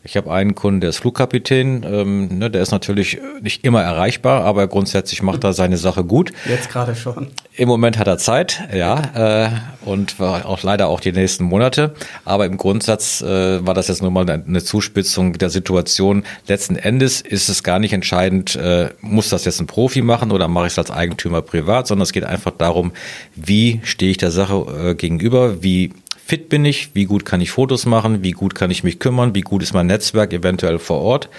[0.04, 4.43] Ich habe einen Kunden, der ist Flugkapitän, ähm, ne, der ist natürlich nicht immer erreichbar,
[4.43, 6.32] aber grundsätzlich macht er seine Sache gut.
[6.47, 7.28] Jetzt gerade schon.
[7.56, 9.50] Im Moment hat er Zeit, ja, äh,
[9.86, 11.94] und war auch leider auch die nächsten Monate.
[12.26, 16.24] Aber im Grundsatz äh, war das jetzt nur mal eine Zuspitzung der Situation.
[16.48, 20.48] Letzten Endes ist es gar nicht entscheidend, äh, muss das jetzt ein Profi machen oder
[20.48, 22.92] mache ich es als Eigentümer privat, sondern es geht einfach darum,
[23.36, 25.92] wie stehe ich der Sache äh, gegenüber, wie
[26.26, 29.36] fit bin ich, wie gut kann ich Fotos machen, wie gut kann ich mich kümmern,
[29.36, 31.30] wie gut ist mein Netzwerk eventuell vor Ort.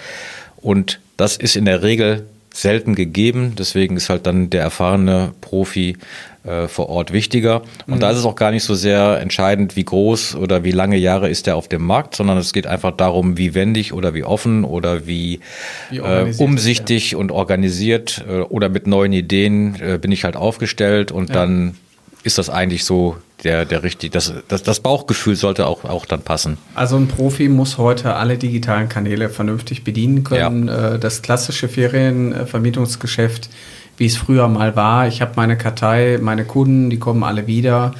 [0.55, 2.25] Und das ist in der Regel
[2.55, 3.53] selten gegeben.
[3.57, 5.97] Deswegen ist halt dann der erfahrene Profi
[6.45, 7.63] äh, vor Ort wichtiger.
[7.85, 7.99] Und mhm.
[7.99, 11.29] da ist es auch gar nicht so sehr entscheidend, wie groß oder wie lange Jahre
[11.29, 14.63] ist er auf dem Markt, sondern es geht einfach darum, wie wendig oder wie offen
[14.63, 15.41] oder wie,
[15.89, 17.17] wie äh, umsichtig ja.
[17.17, 21.35] und organisiert äh, oder mit neuen Ideen äh, bin ich halt aufgestellt und ja.
[21.35, 21.75] dann
[22.23, 26.21] ist das eigentlich so der, der richtig, das, das, das Bauchgefühl sollte auch, auch dann
[26.21, 26.57] passen.
[26.73, 30.67] Also ein Profi muss heute alle digitalen Kanäle vernünftig bedienen können.
[30.67, 30.93] Ja.
[30.93, 33.49] Äh, das klassische Ferienvermietungsgeschäft,
[33.97, 37.93] wie es früher mal war, ich habe meine Kartei, meine Kunden, die kommen alle wieder.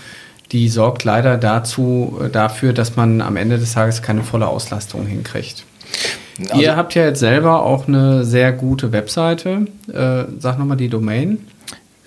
[0.51, 5.05] Die sorgt leider dazu, äh, dafür, dass man am Ende des Tages keine volle Auslastung
[5.05, 5.65] hinkriegt.
[6.49, 9.67] Also, Ihr habt ja jetzt selber auch eine sehr gute Webseite.
[9.91, 11.39] Äh, sag nochmal die Domain.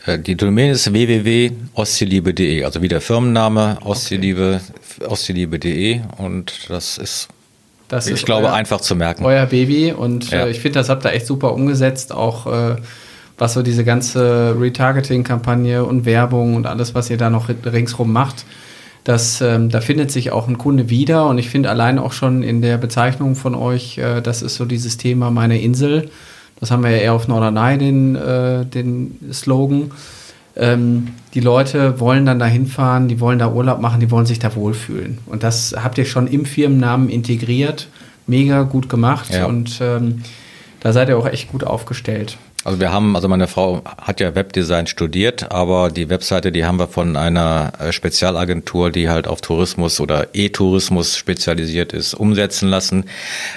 [0.08, 4.60] Äh, die Domain ist www.ostseeliebe.de, also wie der Firmenname Ostseeliebe,
[4.98, 5.06] okay.
[5.06, 7.28] ostseeliebe.de und das ist,
[7.88, 9.24] das ich ist glaube, euer, einfach zu merken.
[9.24, 10.46] Euer Baby und ja.
[10.46, 12.76] äh, ich finde, das habt ihr echt super umgesetzt, auch äh,
[13.36, 18.46] was so diese ganze Retargeting-Kampagne und Werbung und alles, was ihr da noch ringsrum macht.
[19.04, 22.42] Das, ähm, da findet sich auch ein Kunde wieder und ich finde allein auch schon
[22.42, 26.10] in der Bezeichnung von euch, äh, das ist so dieses Thema meine Insel
[26.60, 29.92] das haben wir ja eher auf Norderney, den, äh, den Slogan.
[30.56, 34.38] Ähm, die Leute wollen dann da hinfahren, die wollen da Urlaub machen, die wollen sich
[34.38, 35.18] da wohlfühlen.
[35.26, 37.88] Und das habt ihr schon im Firmennamen integriert.
[38.26, 39.46] Mega gut gemacht ja.
[39.46, 40.22] und ähm,
[40.80, 42.36] da seid ihr auch echt gut aufgestellt.
[42.64, 46.78] Also wir haben, also meine Frau hat ja Webdesign studiert, aber die Webseite, die haben
[46.78, 53.04] wir von einer äh, Spezialagentur, die halt auf Tourismus oder E-Tourismus spezialisiert ist, umsetzen lassen.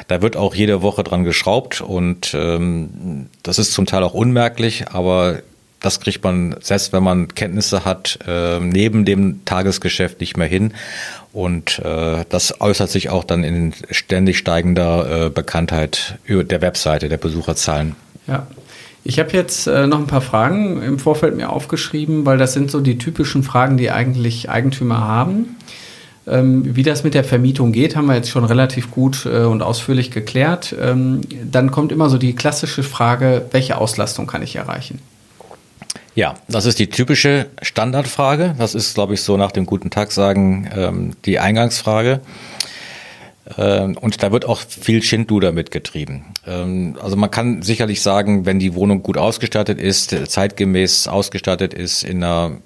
[0.07, 4.85] Da wird auch jede Woche dran geschraubt und ähm, das ist zum Teil auch unmerklich,
[4.91, 5.39] aber
[5.79, 10.73] das kriegt man, selbst wenn man Kenntnisse hat, äh, neben dem Tagesgeschäft nicht mehr hin.
[11.33, 17.17] Und äh, das äußert sich auch dann in ständig steigender äh, Bekanntheit der Webseite, der
[17.17, 17.95] Besucherzahlen.
[18.27, 18.45] Ja,
[19.03, 22.69] ich habe jetzt äh, noch ein paar Fragen im Vorfeld mir aufgeschrieben, weil das sind
[22.69, 25.55] so die typischen Fragen, die eigentlich Eigentümer haben.
[26.27, 29.63] Ähm, wie das mit der Vermietung geht, haben wir jetzt schon relativ gut äh, und
[29.63, 30.75] ausführlich geklärt.
[30.79, 34.99] Ähm, dann kommt immer so die klassische Frage, welche Auslastung kann ich erreichen?
[36.13, 38.53] Ja, das ist die typische Standardfrage.
[38.59, 42.19] Das ist, glaube ich, so nach dem guten Tag sagen ähm, die Eingangsfrage.
[43.57, 46.25] Ähm, und da wird auch viel Schindluder mitgetrieben.
[46.45, 52.03] Ähm, also man kann sicherlich sagen, wenn die Wohnung gut ausgestattet ist, zeitgemäß ausgestattet ist,
[52.03, 52.57] in einer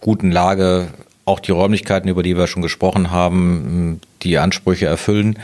[0.00, 0.88] guten Lage,
[1.24, 5.38] auch die Räumlichkeiten, über die wir schon gesprochen haben, die Ansprüche erfüllen,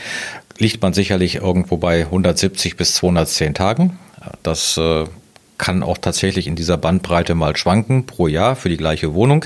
[0.59, 3.99] liegt man sicherlich irgendwo bei 170 bis 210 Tagen.
[4.43, 5.05] Das äh,
[5.61, 9.45] kann auch tatsächlich in dieser Bandbreite mal schwanken pro Jahr für die gleiche Wohnung.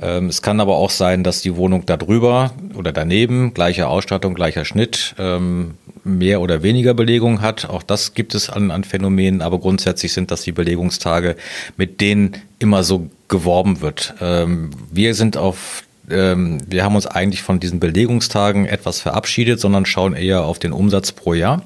[0.00, 4.66] Ähm, es kann aber auch sein, dass die Wohnung darüber oder daneben, gleiche Ausstattung, gleicher
[4.66, 7.70] Schnitt, ähm, mehr oder weniger Belegung hat.
[7.70, 11.36] Auch das gibt es an, an Phänomenen, aber grundsätzlich sind das die Belegungstage,
[11.78, 14.14] mit denen immer so geworben wird.
[14.20, 20.14] Ähm, wir sind auf wir haben uns eigentlich von diesen Belegungstagen etwas verabschiedet, sondern schauen
[20.14, 21.64] eher auf den Umsatz pro Jahr.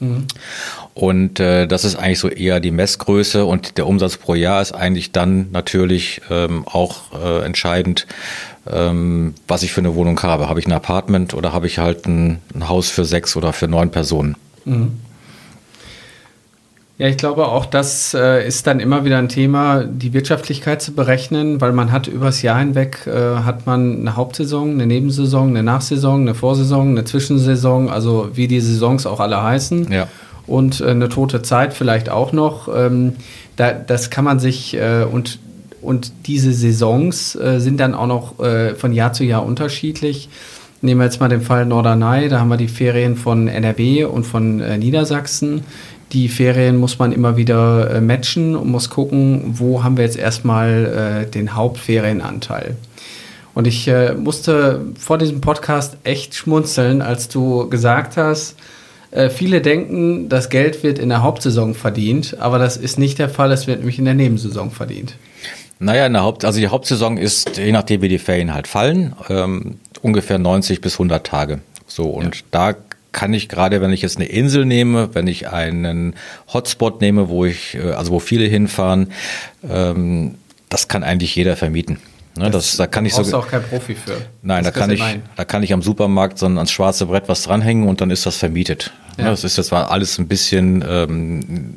[0.00, 0.26] Mhm.
[0.94, 4.72] Und äh, das ist eigentlich so eher die Messgröße und der Umsatz pro Jahr ist
[4.72, 8.06] eigentlich dann natürlich ähm, auch äh, entscheidend,
[8.66, 10.48] ähm, was ich für eine Wohnung habe.
[10.48, 13.68] Habe ich ein Apartment oder habe ich halt ein, ein Haus für sechs oder für
[13.68, 14.36] neun Personen?
[14.64, 15.00] Mhm.
[17.00, 20.92] Ja, ich glaube auch, das äh, ist dann immer wieder ein Thema, die Wirtschaftlichkeit zu
[20.92, 25.62] berechnen, weil man hat übers Jahr hinweg äh, hat man eine Hauptsaison, eine Nebensaison, eine
[25.62, 29.90] Nachsaison, eine Vorsaison, eine Zwischensaison, also wie die Saisons auch alle heißen.
[29.90, 30.08] Ja.
[30.46, 32.68] Und äh, eine tote Zeit vielleicht auch noch.
[32.68, 33.14] Ähm,
[33.56, 35.38] da, das kann man sich äh, und
[35.80, 40.28] und diese Saisons äh, sind dann auch noch äh, von Jahr zu Jahr unterschiedlich.
[40.82, 44.24] Nehmen wir jetzt mal den Fall Norderney, da haben wir die Ferien von NRW und
[44.24, 45.62] von Niedersachsen
[46.12, 50.18] die Ferien muss man immer wieder äh, matchen und muss gucken, wo haben wir jetzt
[50.18, 52.76] erstmal äh, den Hauptferienanteil.
[53.54, 58.56] Und ich äh, musste vor diesem Podcast echt schmunzeln, als du gesagt hast,
[59.10, 63.28] äh, viele denken, das Geld wird in der Hauptsaison verdient, aber das ist nicht der
[63.28, 65.16] Fall, es wird nämlich in der Nebensaison verdient.
[65.80, 69.14] Naja, in der Haupt, also die Hauptsaison ist, je nachdem wie die Ferien halt fallen,
[69.28, 71.60] ähm, ungefähr 90 bis 100 Tage.
[71.86, 72.42] So, und ja.
[72.50, 72.74] da
[73.12, 76.14] kann ich gerade, wenn ich jetzt eine Insel nehme, wenn ich einen
[76.52, 79.12] Hotspot nehme, wo ich, äh, also wo viele hinfahren,
[79.68, 80.36] ähm,
[80.68, 81.98] das kann eigentlich jeder vermieten.
[82.36, 83.36] Ne, das, das, da kann ich so.
[83.36, 84.16] auch kein Profi für.
[84.42, 85.02] Nein, da kann ich,
[85.36, 88.36] da kann ich am Supermarkt so ans schwarze Brett was dranhängen und dann ist das
[88.36, 88.92] vermietet.
[89.18, 89.24] Ja.
[89.24, 91.74] Ne, das ist jetzt war alles ein bisschen ähm,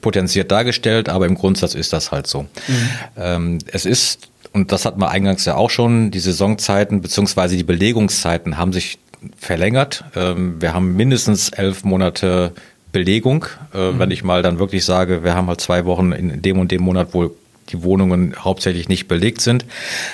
[0.00, 2.42] potenziert dargestellt, aber im Grundsatz ist das halt so.
[2.42, 2.48] Mhm.
[3.16, 7.64] Ähm, es ist und das hat man eingangs ja auch schon, die Saisonzeiten beziehungsweise die
[7.64, 8.98] Belegungszeiten haben sich
[9.36, 10.04] verlängert.
[10.14, 12.52] Ähm, wir haben mindestens elf Monate
[12.92, 13.46] Belegung.
[13.74, 13.98] Äh, mhm.
[13.98, 16.82] Wenn ich mal dann wirklich sage, wir haben halt zwei Wochen in dem und dem
[16.82, 17.30] Monat, wo
[17.70, 19.64] die Wohnungen hauptsächlich nicht belegt sind.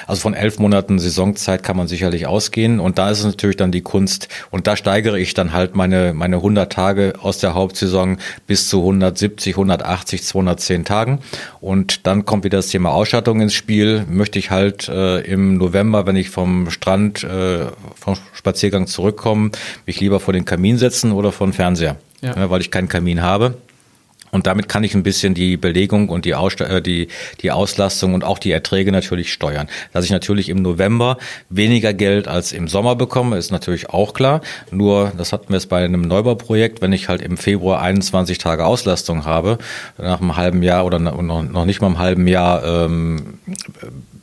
[0.07, 2.81] Also von elf Monaten Saisonzeit kann man sicherlich ausgehen.
[2.81, 4.29] Und da ist es natürlich dann die Kunst.
[4.51, 8.81] Und da steigere ich dann halt meine, meine 100 Tage aus der Hauptsaison bis zu
[8.81, 11.21] 170, 180, 210 Tagen.
[11.61, 14.05] Und dann kommt wieder das Thema Ausstattung ins Spiel.
[14.09, 19.51] Möchte ich halt äh, im November, wenn ich vom Strand, äh, vom Spaziergang zurückkomme,
[19.87, 21.97] mich lieber vor den Kamin setzen oder vor den Fernseher.
[22.21, 22.37] Ja.
[22.37, 23.55] Ja, weil ich keinen Kamin habe.
[24.31, 27.09] Und damit kann ich ein bisschen die Belegung und die, Ausst äh, die,
[27.41, 29.69] die Auslastung und auch die Erträge natürlich steuern.
[29.93, 31.19] Dass ich natürlich im November
[31.49, 34.41] weniger Geld als im Sommer bekomme, ist natürlich auch klar.
[34.71, 38.65] Nur, das hatten wir jetzt bei einem Neubauprojekt, wenn ich halt im Februar 21 Tage
[38.65, 39.59] Auslastung habe,
[39.99, 43.39] nach einem halben Jahr oder noch nicht mal einem halben Jahr ähm,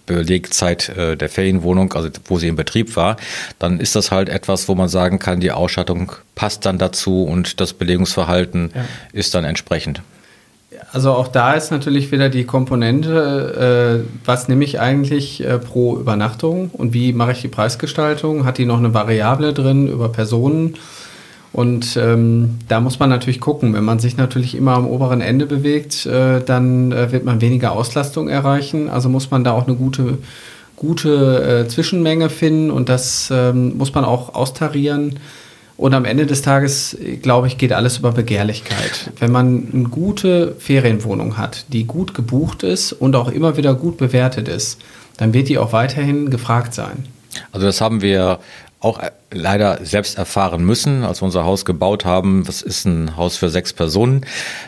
[0.07, 3.17] Belegzeit äh, der Ferienwohnung, also wo sie in Betrieb war,
[3.59, 7.59] dann ist das halt etwas, wo man sagen kann, die Ausstattung passt dann dazu und
[7.61, 8.85] das Belegungsverhalten ja.
[9.13, 10.01] ist dann entsprechend.
[10.91, 15.97] Also auch da ist natürlich wieder die Komponente, äh, was nehme ich eigentlich äh, pro
[15.97, 18.45] Übernachtung und wie mache ich die Preisgestaltung?
[18.45, 20.75] Hat die noch eine Variable drin über Personen?
[21.53, 23.73] Und ähm, da muss man natürlich gucken.
[23.73, 27.71] Wenn man sich natürlich immer am oberen Ende bewegt, äh, dann äh, wird man weniger
[27.71, 28.89] Auslastung erreichen.
[28.89, 30.17] Also muss man da auch eine gute,
[30.75, 35.19] gute äh, Zwischenmenge finden und das ähm, muss man auch austarieren.
[35.77, 39.11] Und am Ende des Tages, glaube ich, geht alles über Begehrlichkeit.
[39.19, 43.97] Wenn man eine gute Ferienwohnung hat, die gut gebucht ist und auch immer wieder gut
[43.97, 44.81] bewertet ist,
[45.17, 47.05] dann wird die auch weiterhin gefragt sein.
[47.51, 48.39] Also das haben wir
[48.79, 51.03] auch äh, leider selbst erfahren müssen.
[51.03, 54.25] Als wir unser Haus gebaut haben, das ist ein Haus für sechs Personen,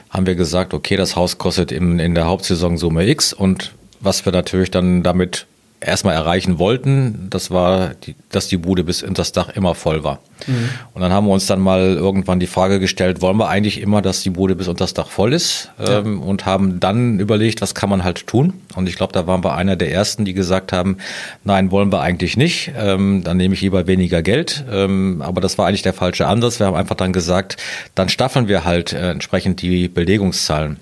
[0.09, 4.25] haben wir gesagt, okay, das Haus kostet in, in der Hauptsaison Summe X und was
[4.25, 5.45] wir natürlich dann damit
[5.81, 10.03] erstmal erreichen wollten, das war, die, dass die Bude bis in das Dach immer voll
[10.03, 10.19] war.
[10.47, 10.69] Mhm.
[10.93, 14.01] Und dann haben wir uns dann mal irgendwann die Frage gestellt, wollen wir eigentlich immer,
[14.01, 15.71] dass die Bude bis unter das Dach voll ist?
[15.79, 15.99] Ja.
[15.99, 18.53] Ähm, und haben dann überlegt, was kann man halt tun?
[18.75, 20.97] Und ich glaube, da waren wir einer der ersten, die gesagt haben,
[21.43, 22.71] nein, wollen wir eigentlich nicht.
[22.77, 24.65] Ähm, dann nehme ich lieber weniger Geld.
[24.71, 26.59] Ähm, aber das war eigentlich der falsche Ansatz.
[26.59, 27.57] Wir haben einfach dann gesagt,
[27.95, 30.77] dann staffeln wir halt äh, entsprechend die Belegungszahlen.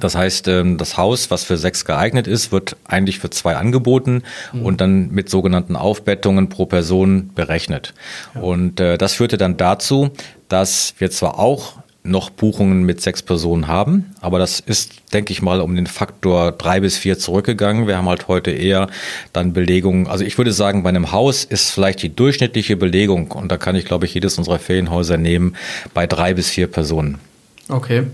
[0.00, 4.22] Das heißt, ähm, das Haus, was für sechs geeignet ist, wird eigentlich für zwei angeboten
[4.52, 4.62] mhm.
[4.66, 7.94] und dann mit sogenannten Aufbettungen pro Person berechnet.
[8.34, 8.40] Ja.
[8.40, 10.10] Und äh, das führte dann dazu,
[10.48, 11.74] dass wir zwar auch
[12.06, 14.14] noch Buchungen mit sechs Personen haben.
[14.20, 17.86] Aber das ist, denke ich mal, um den Faktor drei bis vier zurückgegangen.
[17.86, 18.88] Wir haben halt heute eher
[19.32, 20.06] dann Belegung.
[20.06, 23.74] Also ich würde sagen, bei einem Haus ist vielleicht die durchschnittliche Belegung, und da kann
[23.74, 25.56] ich, glaube ich, jedes unserer Ferienhäuser nehmen,
[25.94, 27.18] bei drei bis vier Personen.
[27.68, 28.04] Okay.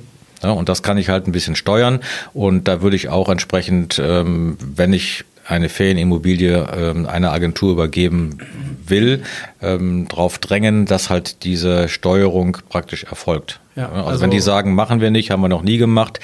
[0.43, 2.01] Ja, und das kann ich halt ein bisschen steuern.
[2.33, 8.39] Und da würde ich auch entsprechend, ähm, wenn ich eine Ferienimmobilie ähm, einer Agentur übergeben
[8.87, 9.23] will,
[9.61, 13.61] ähm, darauf drängen, dass halt diese Steuerung praktisch erfolgt.
[13.75, 16.21] Ja, also, also wenn die sagen, machen wir nicht, haben wir noch nie gemacht,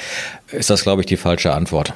[0.53, 1.93] ist das, glaube ich, die falsche Antwort.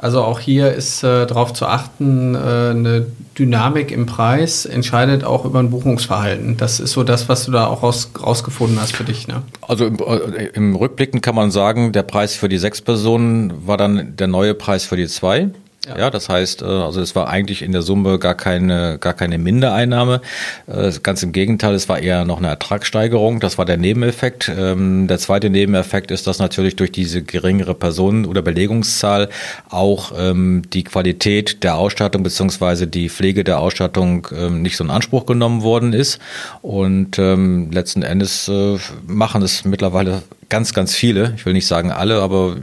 [0.00, 5.44] Also auch hier ist äh, darauf zu achten, äh, eine Dynamik im Preis entscheidet auch
[5.44, 6.56] über ein Buchungsverhalten.
[6.56, 9.26] Das ist so das, was du da auch raus, rausgefunden hast für dich.
[9.26, 9.42] Ne?
[9.66, 13.76] Also im, äh, im Rückblicken kann man sagen, der Preis für die sechs Personen war
[13.76, 15.50] dann der neue Preis für die zwei.
[15.88, 15.98] Ja.
[15.98, 19.38] ja, das heißt, äh, also es war eigentlich in der Summe gar keine, gar keine
[19.38, 20.20] Mindereinnahme.
[20.66, 23.40] Äh, ganz im Gegenteil, es war eher noch eine Ertragssteigerung.
[23.40, 24.50] Das war der Nebeneffekt.
[24.54, 29.28] Ähm, der zweite Nebeneffekt ist, dass natürlich durch diese geringere Personen- oder Belegungszahl
[29.70, 34.90] auch ähm, die Qualität der Ausstattung beziehungsweise die Pflege der Ausstattung ähm, nicht so in
[34.90, 36.18] Anspruch genommen worden ist.
[36.62, 38.76] Und letzten Endes äh,
[39.06, 41.34] machen es mittlerweile ganz, ganz viele.
[41.36, 42.56] Ich will nicht sagen alle, aber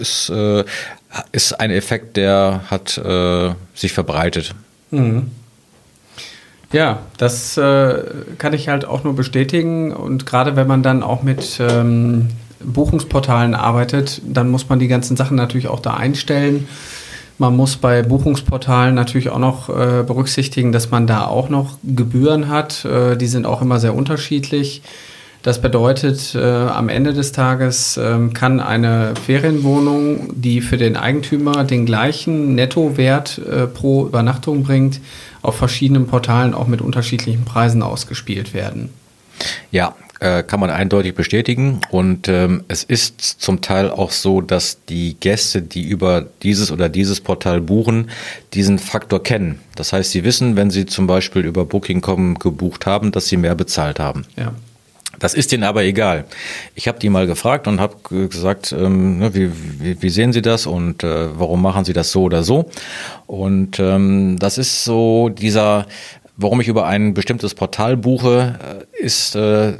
[0.00, 0.32] es
[1.32, 4.54] ist ein Effekt, der hat äh, sich verbreitet.
[4.90, 5.30] Mhm.
[6.72, 8.02] Ja, das äh,
[8.38, 9.92] kann ich halt auch nur bestätigen.
[9.92, 12.28] Und gerade wenn man dann auch mit ähm,
[12.64, 16.68] Buchungsportalen arbeitet, dann muss man die ganzen Sachen natürlich auch da einstellen.
[17.38, 22.48] Man muss bei Buchungsportalen natürlich auch noch äh, berücksichtigen, dass man da auch noch Gebühren
[22.48, 22.84] hat.
[22.84, 24.82] Äh, die sind auch immer sehr unterschiedlich.
[25.46, 31.62] Das bedeutet, äh, am Ende des Tages äh, kann eine Ferienwohnung, die für den Eigentümer
[31.62, 34.98] den gleichen Nettowert äh, pro Übernachtung bringt,
[35.42, 38.88] auf verschiedenen Portalen auch mit unterschiedlichen Preisen ausgespielt werden.
[39.70, 41.80] Ja, äh, kann man eindeutig bestätigen.
[41.92, 46.88] Und ähm, es ist zum Teil auch so, dass die Gäste, die über dieses oder
[46.88, 48.10] dieses Portal buchen,
[48.52, 49.60] diesen Faktor kennen.
[49.76, 53.54] Das heißt, sie wissen, wenn sie zum Beispiel über Booking.com gebucht haben, dass sie mehr
[53.54, 54.24] bezahlt haben.
[54.36, 54.52] Ja.
[55.18, 56.24] Das ist denen aber egal.
[56.74, 59.50] Ich habe die mal gefragt und habe gesagt, ähm, ne, wie,
[59.80, 62.70] wie, wie, sehen Sie das und äh, warum machen Sie das so oder so?
[63.26, 65.86] Und ähm, das ist so dieser,
[66.36, 69.74] warum ich über ein bestimmtes Portal buche, äh, ist äh,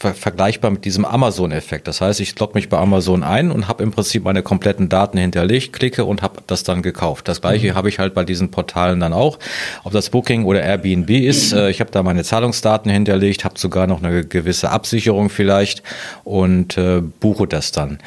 [0.00, 1.88] ver vergleichbar mit diesem Amazon-Effekt.
[1.88, 5.18] Das heißt, ich logge mich bei Amazon ein und habe im Prinzip meine kompletten Daten
[5.18, 7.28] hinterlegt, klicke und habe das dann gekauft.
[7.28, 7.74] Das gleiche mhm.
[7.74, 9.38] habe ich halt bei diesen Portalen dann auch.
[9.84, 13.86] Ob das Booking oder Airbnb ist, äh, ich habe da meine Zahlungsdaten hinterlegt, habe sogar
[13.86, 15.82] noch eine gewisse Absicherung vielleicht
[16.24, 17.98] und äh, buche das dann.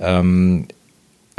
[0.00, 0.66] Ähm,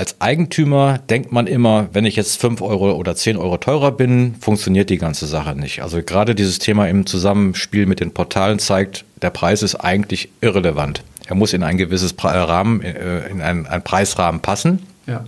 [0.02, 4.34] als Eigentümer denkt man immer, wenn ich jetzt fünf Euro oder zehn Euro teurer bin,
[4.42, 5.84] funktioniert die ganze Sache nicht.
[5.84, 11.04] Also gerade dieses Thema im Zusammenspiel mit den Portalen zeigt, der Preis ist eigentlich irrelevant.
[11.28, 14.80] Er muss in ein gewisses Rahmen, äh, in einen, einen Preisrahmen passen.
[15.06, 15.24] Ja.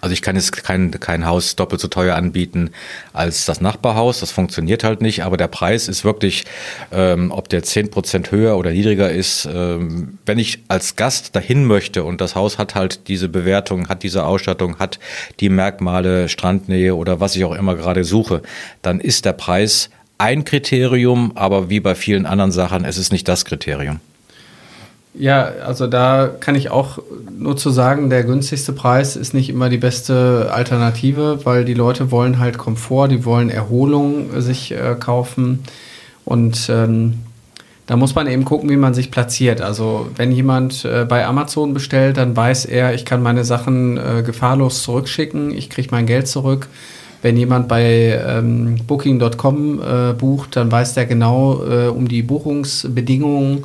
[0.00, 2.70] Also ich kann jetzt kein, kein Haus doppelt so teuer anbieten
[3.12, 4.20] als das Nachbarhaus.
[4.20, 5.24] Das funktioniert halt nicht.
[5.24, 6.44] Aber der Preis ist wirklich,
[6.92, 9.48] ähm, ob der zehn Prozent höher oder niedriger ist.
[9.52, 14.02] Ähm, wenn ich als Gast dahin möchte und das Haus hat halt diese Bewertung, hat
[14.02, 14.98] diese Ausstattung, hat
[15.40, 18.42] die Merkmale, Strandnähe oder was ich auch immer gerade suche,
[18.82, 23.28] dann ist der Preis ein Kriterium, aber wie bei vielen anderen Sachen, es ist nicht
[23.28, 24.00] das Kriterium.
[25.14, 26.98] Ja, also da kann ich auch
[27.36, 32.10] nur zu sagen, der günstigste Preis ist nicht immer die beste Alternative, weil die Leute
[32.10, 35.64] wollen halt Komfort, die wollen Erholung sich äh, kaufen
[36.24, 37.14] und ähm,
[37.88, 39.62] da muss man eben gucken, wie man sich platziert.
[39.62, 44.22] Also wenn jemand äh, bei Amazon bestellt, dann weiß er, ich kann meine Sachen äh,
[44.22, 46.68] gefahrlos zurückschicken, ich kriege mein Geld zurück.
[47.22, 53.64] Wenn jemand bei ähm, Booking.com äh, bucht, dann weiß der genau äh, um die Buchungsbedingungen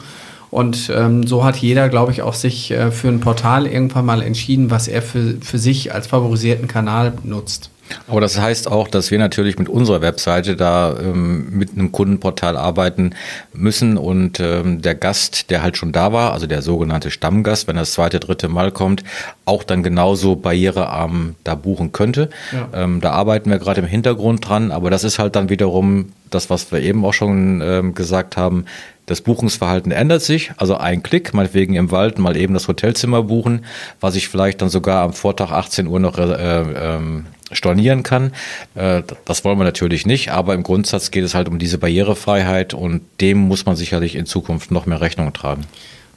[0.53, 4.21] und ähm, so hat jeder, glaube ich, auch sich äh, für ein Portal irgendwann mal
[4.21, 7.71] entschieden, was er für, für sich als favorisierten Kanal nutzt.
[8.07, 12.55] Aber das heißt auch, dass wir natürlich mit unserer Webseite da ähm, mit einem Kundenportal
[12.55, 13.15] arbeiten
[13.53, 17.75] müssen und ähm, der Gast, der halt schon da war, also der sogenannte Stammgast, wenn
[17.75, 19.03] er das zweite, dritte Mal kommt,
[19.45, 22.29] auch dann genauso barrierearm da buchen könnte.
[22.51, 22.83] Ja.
[22.83, 26.49] Ähm, da arbeiten wir gerade im Hintergrund dran, aber das ist halt dann wiederum das,
[26.49, 28.65] was wir eben auch schon ähm, gesagt haben,
[29.05, 33.65] das Buchungsverhalten ändert sich, also ein Klick, meinetwegen im Wald mal eben das Hotelzimmer buchen,
[33.99, 38.31] was ich vielleicht dann sogar am Vortag 18 Uhr noch äh, ähm, stornieren kann.
[38.75, 42.73] Äh, das wollen wir natürlich nicht, aber im Grundsatz geht es halt um diese Barrierefreiheit
[42.73, 45.65] und dem muss man sicherlich in Zukunft noch mehr Rechnung tragen.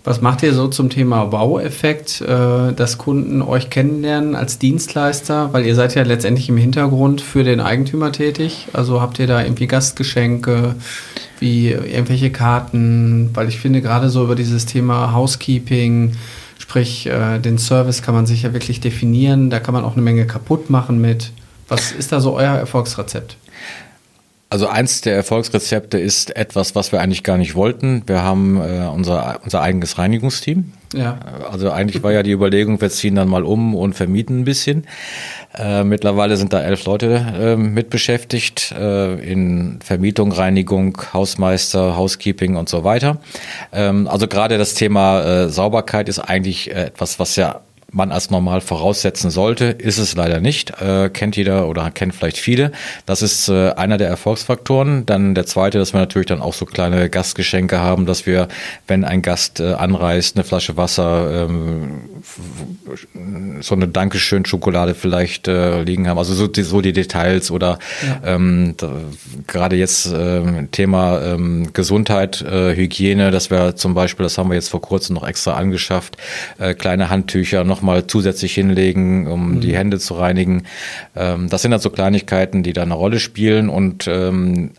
[0.07, 5.53] Was macht ihr so zum Thema Wow-Effekt, äh, dass Kunden euch kennenlernen als Dienstleister?
[5.53, 8.69] Weil ihr seid ja letztendlich im Hintergrund für den Eigentümer tätig.
[8.73, 10.77] Also habt ihr da irgendwie Gastgeschenke,
[11.41, 13.31] wie irgendwelche Karten?
[13.35, 16.13] Weil ich finde gerade so über dieses Thema Housekeeping,
[16.57, 19.51] sprich äh, den Service kann man sich ja wirklich definieren.
[19.51, 21.33] Da kann man auch eine Menge kaputt machen mit.
[21.67, 23.37] Was ist da so euer Erfolgsrezept?
[24.49, 28.05] Also eins der Erfolgsrezepte ist etwas, was wir eigentlich gar nicht wollten.
[28.07, 30.73] Wir haben äh, unser, unser eigenes Reinigungsteam.
[30.95, 31.19] Ja.
[31.51, 34.87] Also eigentlich war ja die Überlegung, wir ziehen dann mal um und vermieten ein bisschen.
[35.59, 42.55] Äh, mittlerweile sind da elf Leute äh, mit beschäftigt äh, in Vermietung, Reinigung, Hausmeister, Housekeeping
[42.55, 43.19] und so weiter.
[43.73, 47.63] Ähm, also gerade das Thema äh, Sauberkeit ist eigentlich äh, etwas, was ja
[47.97, 50.81] man als normal voraussetzen sollte, ist es leider nicht.
[50.81, 52.71] Äh, kennt jeder oder kennt vielleicht viele.
[53.07, 55.07] Das ist äh, einer der Erfolgsfaktoren.
[55.07, 58.49] Dann der zweite, dass wir natürlich dann auch so kleine Gastgeschenke haben, dass wir,
[58.87, 62.03] wenn ein Gast äh, anreist, eine Flasche Wasser, ähm,
[63.61, 66.19] so eine Dankeschön-Schokolade vielleicht äh, liegen haben.
[66.19, 68.35] Also so die, so die Details oder ja.
[68.35, 68.75] ähm,
[69.47, 74.55] gerade jetzt ähm, Thema ähm, Gesundheit, äh, Hygiene, dass wir zum Beispiel, das haben wir
[74.55, 76.19] jetzt vor kurzem noch extra angeschafft,
[76.59, 79.61] äh, kleine Handtücher noch nochmal zusätzlich hinlegen, um mhm.
[79.61, 80.65] die Hände zu reinigen.
[81.15, 84.73] Ähm, das sind halt so Kleinigkeiten, die da eine Rolle spielen und ähm,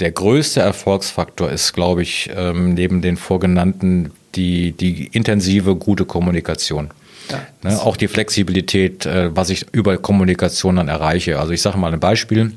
[0.00, 6.90] der größte Erfolgsfaktor ist, glaube ich, ähm, neben den vorgenannten die, die intensive, gute Kommunikation.
[7.30, 7.42] Ja.
[7.62, 11.38] Ne, auch die Flexibilität, äh, was ich über Kommunikation dann erreiche.
[11.38, 12.52] Also ich sage mal ein Beispiel.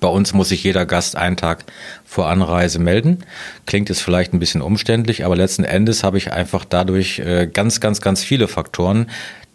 [0.00, 1.64] Bei uns muss sich jeder Gast einen Tag
[2.04, 3.24] vor Anreise melden.
[3.66, 7.80] Klingt jetzt vielleicht ein bisschen umständlich, aber letzten Endes habe ich einfach dadurch äh, ganz,
[7.80, 9.08] ganz, ganz viele Faktoren.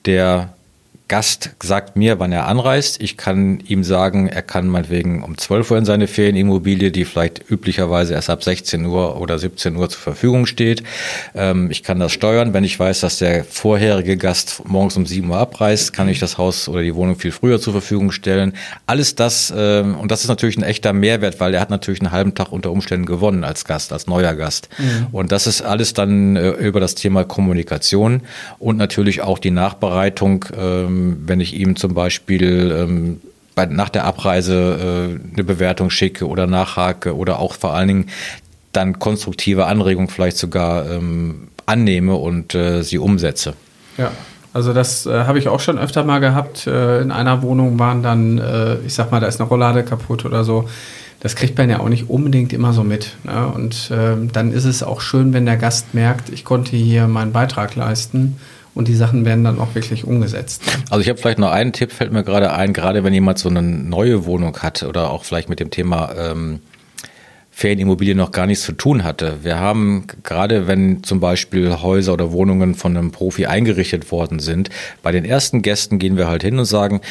[0.05, 0.53] Der
[1.11, 3.01] Gast sagt mir, wann er anreist.
[3.01, 7.51] Ich kann ihm sagen, er kann meinetwegen um 12 Uhr in seine Ferienimmobilie, die vielleicht
[7.51, 10.83] üblicherweise erst ab 16 Uhr oder 17 Uhr zur Verfügung steht.
[11.35, 12.53] Ähm, ich kann das steuern.
[12.53, 16.37] Wenn ich weiß, dass der vorherige Gast morgens um 7 Uhr abreist, kann ich das
[16.37, 18.53] Haus oder die Wohnung viel früher zur Verfügung stellen.
[18.85, 22.13] Alles das, ähm, und das ist natürlich ein echter Mehrwert, weil er hat natürlich einen
[22.13, 24.69] halben Tag unter Umständen gewonnen als Gast, als neuer Gast.
[24.77, 25.07] Mhm.
[25.11, 28.21] Und das ist alles dann äh, über das Thema Kommunikation
[28.59, 30.45] und natürlich auch die Nachbereitung
[31.01, 33.21] ähm, wenn ich ihm zum Beispiel ähm,
[33.55, 38.09] bei, nach der Abreise äh, eine Bewertung schicke oder nachhake oder auch vor allen Dingen
[38.71, 43.53] dann konstruktive Anregungen vielleicht sogar ähm, annehme und äh, sie umsetze.
[43.97, 44.11] Ja.
[44.53, 46.67] Also das äh, habe ich auch schon öfter mal gehabt.
[46.67, 50.25] Äh, in einer Wohnung waren dann, äh, ich sag mal, da ist eine Rollade kaputt
[50.25, 50.67] oder so.
[51.21, 53.15] Das kriegt man ja auch nicht unbedingt immer so mit.
[53.23, 53.47] Ne?
[53.47, 57.31] Und ähm, dann ist es auch schön, wenn der Gast merkt, ich konnte hier meinen
[57.31, 58.37] Beitrag leisten
[58.73, 60.63] und die Sachen werden dann auch wirklich umgesetzt.
[60.89, 63.49] Also ich habe vielleicht noch einen Tipp, fällt mir gerade ein, gerade wenn jemand so
[63.49, 66.59] eine neue Wohnung hat oder auch vielleicht mit dem Thema ähm,
[67.51, 69.39] Ferienimmobilien noch gar nichts zu tun hatte.
[69.43, 74.69] Wir haben gerade, wenn zum Beispiel Häuser oder Wohnungen von einem Profi eingerichtet worden sind,
[75.03, 77.01] bei den ersten Gästen gehen wir halt hin und sagen,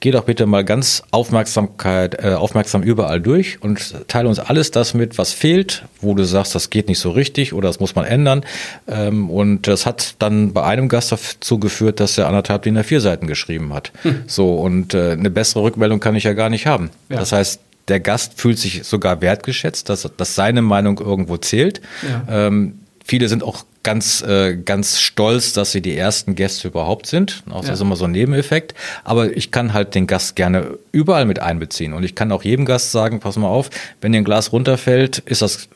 [0.00, 4.94] geh doch bitte mal ganz Aufmerksamkeit, äh, aufmerksam überall durch und teile uns alles das
[4.94, 8.04] mit, was fehlt, wo du sagst, das geht nicht so richtig oder das muss man
[8.04, 8.44] ändern.
[8.86, 13.00] Ähm, und das hat dann bei einem Gast dazu geführt, dass er anderthalb DIN A4
[13.00, 13.92] Seiten geschrieben hat.
[14.02, 14.24] Hm.
[14.26, 16.90] So, und äh, eine bessere Rückmeldung kann ich ja gar nicht haben.
[17.08, 17.18] Ja.
[17.18, 21.80] Das heißt, der Gast fühlt sich sogar wertgeschätzt, dass, dass seine Meinung irgendwo zählt.
[22.02, 22.46] Ja.
[22.46, 27.44] Ähm, viele sind auch ganz, äh, ganz stolz, dass sie die ersten Gäste überhaupt sind.
[27.48, 27.74] Auch das ja.
[27.74, 28.74] ist immer so ein Nebeneffekt.
[29.04, 31.92] Aber ich kann halt den Gast gerne überall mit einbeziehen.
[31.92, 35.18] Und ich kann auch jedem Gast sagen, pass mal auf, wenn dir ein Glas runterfällt,
[35.18, 35.68] ist das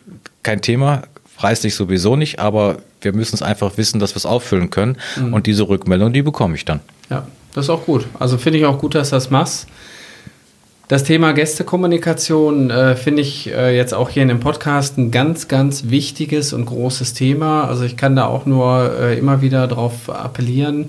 [0.42, 1.02] kein Thema,
[1.38, 4.96] reißt dich sowieso nicht, aber wir müssen es einfach wissen, dass wir es auffüllen können.
[5.16, 5.32] Mhm.
[5.32, 6.80] Und diese Rückmeldung, die bekomme ich dann.
[7.10, 8.06] Ja, das ist auch gut.
[8.18, 9.68] Also finde ich auch gut, dass du das machst.
[10.90, 15.46] Das Thema Gästekommunikation äh, finde ich äh, jetzt auch hier in dem Podcast ein ganz,
[15.46, 17.68] ganz wichtiges und großes Thema.
[17.68, 20.88] Also ich kann da auch nur äh, immer wieder darauf appellieren,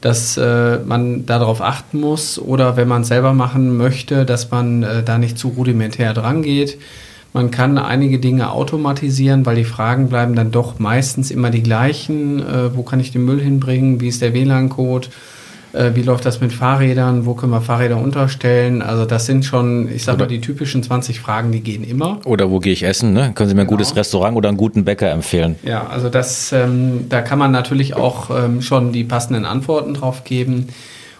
[0.00, 4.84] dass äh, man darauf achten muss oder wenn man es selber machen möchte, dass man
[4.84, 6.78] äh, da nicht zu rudimentär dran geht.
[7.32, 12.38] Man kann einige Dinge automatisieren, weil die Fragen bleiben dann doch meistens immer die gleichen.
[12.38, 14.00] Äh, wo kann ich den Müll hinbringen?
[14.00, 15.08] Wie ist der WLAN-Code?
[15.72, 17.26] Äh, wie läuft das mit Fahrrädern?
[17.26, 18.82] Wo können wir Fahrräder unterstellen?
[18.82, 22.20] Also das sind schon, ich sag oder, mal, die typischen 20 Fragen, die gehen immer.
[22.24, 23.12] Oder wo gehe ich essen?
[23.12, 23.32] Ne?
[23.34, 23.72] Können Sie mir genau.
[23.72, 25.56] ein gutes Restaurant oder einen guten Bäcker empfehlen?
[25.62, 30.24] Ja, also das, ähm, da kann man natürlich auch ähm, schon die passenden Antworten drauf
[30.24, 30.68] geben.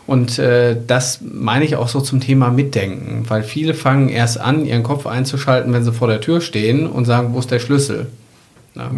[0.07, 4.65] Und äh, das meine ich auch so zum Thema Mitdenken, weil viele fangen erst an,
[4.65, 8.09] ihren Kopf einzuschalten, wenn sie vor der Tür stehen und sagen, wo ist der Schlüssel?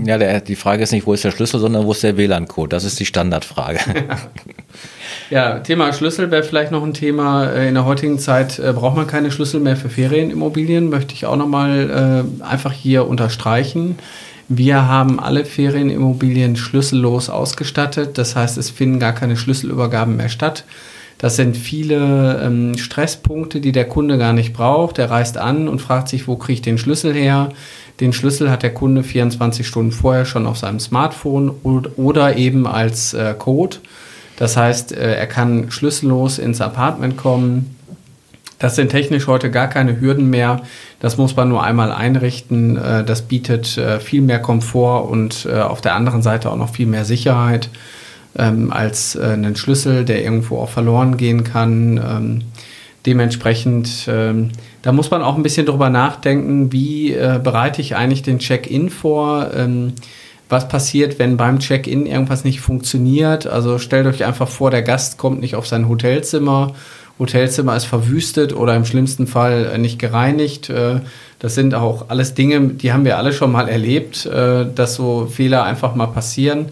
[0.04, 2.68] Ja, der, die Frage ist nicht, wo ist der Schlüssel, sondern wo ist der WLAN-Code?
[2.68, 3.78] Das ist die Standardfrage.
[3.94, 4.16] Ja.
[5.60, 7.46] Thema Schlüssel wäre vielleicht noch ein Thema.
[7.46, 10.90] Äh, in der heutigen Zeit äh, braucht man keine Schlüssel mehr für Ferienimmobilien.
[10.90, 13.98] Möchte ich auch nochmal äh, einfach hier unterstreichen.
[14.48, 18.18] Wir haben alle Ferienimmobilien schlüssellos ausgestattet.
[18.18, 20.64] Das heißt, es finden gar keine Schlüsselübergaben mehr statt.
[21.16, 24.98] Das sind viele ähm, Stresspunkte, die der Kunde gar nicht braucht.
[24.98, 27.48] Er reist an und fragt sich, wo kriege ich den Schlüssel her?
[28.00, 31.50] Den Schlüssel hat der Kunde 24 Stunden vorher schon auf seinem Smartphone
[31.96, 33.78] oder eben als äh, Code.
[34.42, 37.76] Das heißt, äh, er kann schlüssellos ins Apartment kommen.
[38.58, 40.62] Das sind technisch heute gar keine Hürden mehr.
[40.98, 42.76] Das muss man nur einmal einrichten.
[42.76, 46.88] Äh, das bietet äh, viel mehr Komfort und auf der anderen Seite auch noch viel
[46.88, 47.70] mehr Sicherheit
[48.36, 51.98] ähm, als einen Schlüssel, der irgendwo auch verloren gehen kann.
[51.98, 52.42] Ähm,
[53.06, 54.50] dementsprechend, ähm,
[54.82, 59.50] da muss man auch ein bisschen drüber nachdenken, wie bereite ich eigentlich den Check-in vor?
[60.52, 63.46] Was passiert, wenn beim Check-in irgendwas nicht funktioniert?
[63.46, 66.74] Also stellt euch einfach vor, der Gast kommt nicht auf sein Hotelzimmer.
[67.18, 70.68] Hotelzimmer ist verwüstet oder im schlimmsten Fall äh, nicht gereinigt.
[70.68, 71.00] Äh,
[71.38, 75.26] das sind auch alles Dinge, die haben wir alle schon mal erlebt, äh, dass so
[75.26, 76.66] Fehler einfach mal passieren.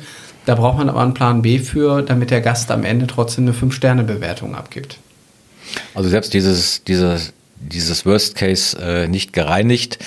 [0.45, 3.55] Da braucht man aber einen Plan B für, damit der Gast am Ende trotzdem eine
[3.55, 4.99] Fünf-Sterne-Bewertung abgibt.
[5.95, 9.99] Also selbst dieses, dieses, dieses Worst Case äh, nicht gereinigt,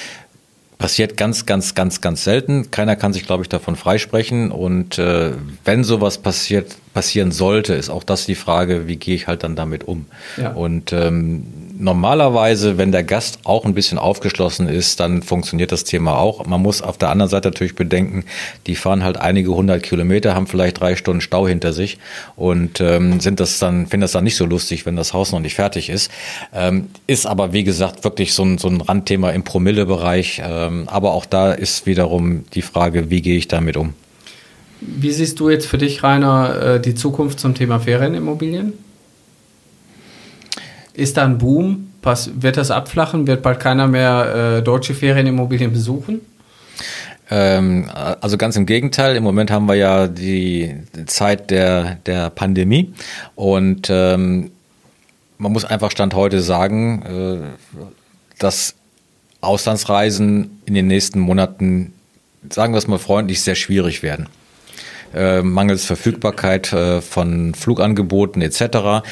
[0.83, 2.69] passiert ganz, ganz, ganz, ganz selten.
[2.69, 4.51] Keiner kann sich, glaube ich, davon freisprechen.
[4.51, 5.31] Und äh,
[5.63, 9.55] wenn sowas passiert, passieren sollte, ist auch das die Frage, wie gehe ich halt dann
[9.55, 10.07] damit um.
[10.35, 10.51] Ja.
[10.51, 11.45] Und ähm,
[11.83, 16.45] normalerweise, wenn der Gast auch ein bisschen aufgeschlossen ist, dann funktioniert das Thema auch.
[16.45, 18.23] Man muss auf der anderen Seite natürlich bedenken,
[18.65, 21.97] die fahren halt einige hundert Kilometer, haben vielleicht drei Stunden Stau hinter sich
[22.35, 25.39] und ähm, sind das dann, finden das dann nicht so lustig, wenn das Haus noch
[25.39, 26.09] nicht fertig ist.
[26.53, 30.41] Ähm, ist aber, wie gesagt, wirklich so ein, so ein Randthema im Promillebereich.
[30.45, 33.93] Ähm, aber auch da ist wiederum die Frage, wie gehe ich damit um?
[34.79, 38.73] Wie siehst du jetzt für dich, Rainer, äh, die Zukunft zum Thema Ferienimmobilien?
[40.93, 41.89] Ist da ein Boom?
[42.01, 43.27] Pass, wird das abflachen?
[43.27, 46.21] Wird bald keiner mehr äh, deutsche Ferienimmobilien besuchen?
[47.31, 47.89] Ähm,
[48.21, 49.15] also ganz im Gegenteil.
[49.15, 50.75] Im Moment haben wir ja die
[51.05, 52.93] Zeit der, der Pandemie
[53.35, 54.51] und ähm,
[55.37, 57.81] man muss einfach Stand heute sagen, äh,
[58.39, 58.75] dass
[59.41, 61.93] Auslandsreisen in den nächsten Monaten,
[62.49, 64.27] sagen wir es mal freundlich, sehr schwierig werden
[65.13, 69.05] äh, mangels Verfügbarkeit äh, von Flugangeboten etc.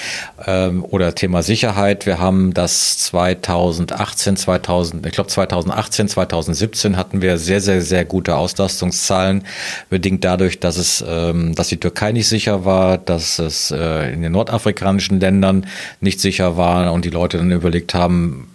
[0.45, 2.06] Ähm, oder Thema Sicherheit.
[2.06, 8.36] Wir haben das 2018, 2000, ich glaube 2018, 2017 hatten wir sehr, sehr, sehr gute
[8.36, 9.43] Auslastungszahlen,
[9.89, 14.22] bedingt dadurch, dass es, ähm, dass die Türkei nicht sicher war, dass es äh, in
[14.22, 15.66] den nordafrikanischen Ländern
[15.99, 18.47] nicht sicher war und die Leute dann überlegt haben,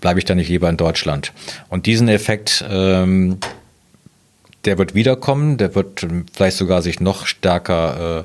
[0.00, 1.32] bleibe ich da nicht lieber in Deutschland.
[1.68, 3.38] Und diesen Effekt ähm,
[4.64, 8.24] der wird wiederkommen, der wird vielleicht sogar sich noch stärker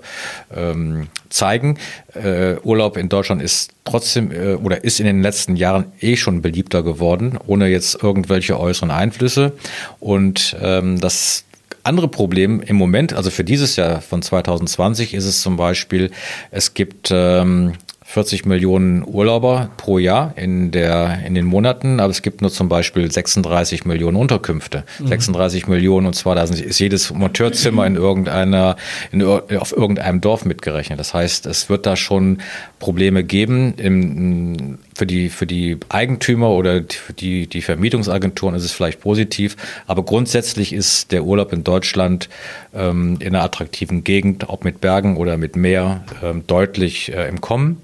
[0.54, 1.78] äh, ähm, zeigen.
[2.14, 6.42] Äh, Urlaub in Deutschland ist trotzdem äh, oder ist in den letzten Jahren eh schon
[6.42, 9.54] beliebter geworden, ohne jetzt irgendwelche äußeren Einflüsse.
[10.00, 11.46] Und ähm, das
[11.84, 16.12] andere Problem im Moment, also für dieses Jahr von 2020, ist es zum Beispiel,
[16.52, 17.74] es gibt ähm,
[18.08, 22.70] 40 Millionen Urlauber pro Jahr in, der, in den Monaten, aber es gibt nur zum
[22.70, 24.84] Beispiel 36 Millionen Unterkünfte.
[25.00, 25.08] Mhm.
[25.08, 28.76] 36 Millionen und zwar da ist jedes Monteurzimmer in irgendeiner,
[29.12, 31.00] in, auf irgendeinem Dorf mitgerechnet.
[31.00, 32.38] Das heißt, es wird da schon
[32.80, 33.74] Probleme geben.
[33.78, 39.58] Im, für, die, für die Eigentümer oder für die, die Vermietungsagenturen ist es vielleicht positiv,
[39.88, 42.30] aber grundsätzlich ist der Urlaub in Deutschland
[42.74, 47.42] ähm, in einer attraktiven Gegend, ob mit Bergen oder mit Meer, ähm, deutlich äh, im
[47.42, 47.82] Kommen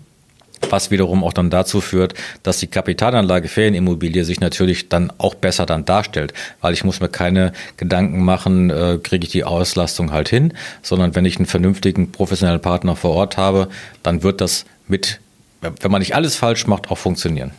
[0.69, 5.65] was wiederum auch dann dazu führt, dass die Kapitalanlage Ferienimmobilie sich natürlich dann auch besser
[5.65, 10.29] dann darstellt, weil ich muss mir keine Gedanken machen, äh, kriege ich die Auslastung halt
[10.29, 13.69] hin, sondern wenn ich einen vernünftigen professionellen Partner vor Ort habe,
[14.03, 15.19] dann wird das mit,
[15.61, 17.51] wenn man nicht alles falsch macht, auch funktionieren.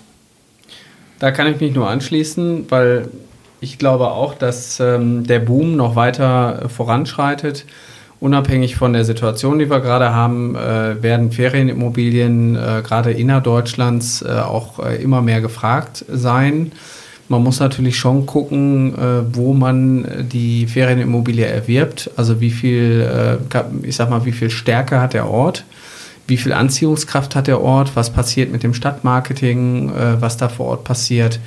[1.18, 3.08] Da kann ich mich nur anschließen, weil
[3.60, 7.64] ich glaube auch, dass ähm, der Boom noch weiter voranschreitet
[8.22, 14.28] unabhängig von der Situation, die wir gerade haben, äh, werden Ferienimmobilien äh, gerade innerdeutschlands äh,
[14.28, 16.70] auch äh, immer mehr gefragt sein.
[17.28, 22.10] Man muss natürlich schon gucken, äh, wo man die Ferienimmobilie erwirbt.
[22.16, 23.38] Also wie viel, äh,
[23.82, 25.64] ich sag mal, wie viel Stärke hat der Ort?
[26.28, 27.96] Wie viel Anziehungskraft hat der Ort?
[27.96, 29.90] Was passiert mit dem Stadtmarketing?
[30.20, 31.40] was da vor Ort passiert?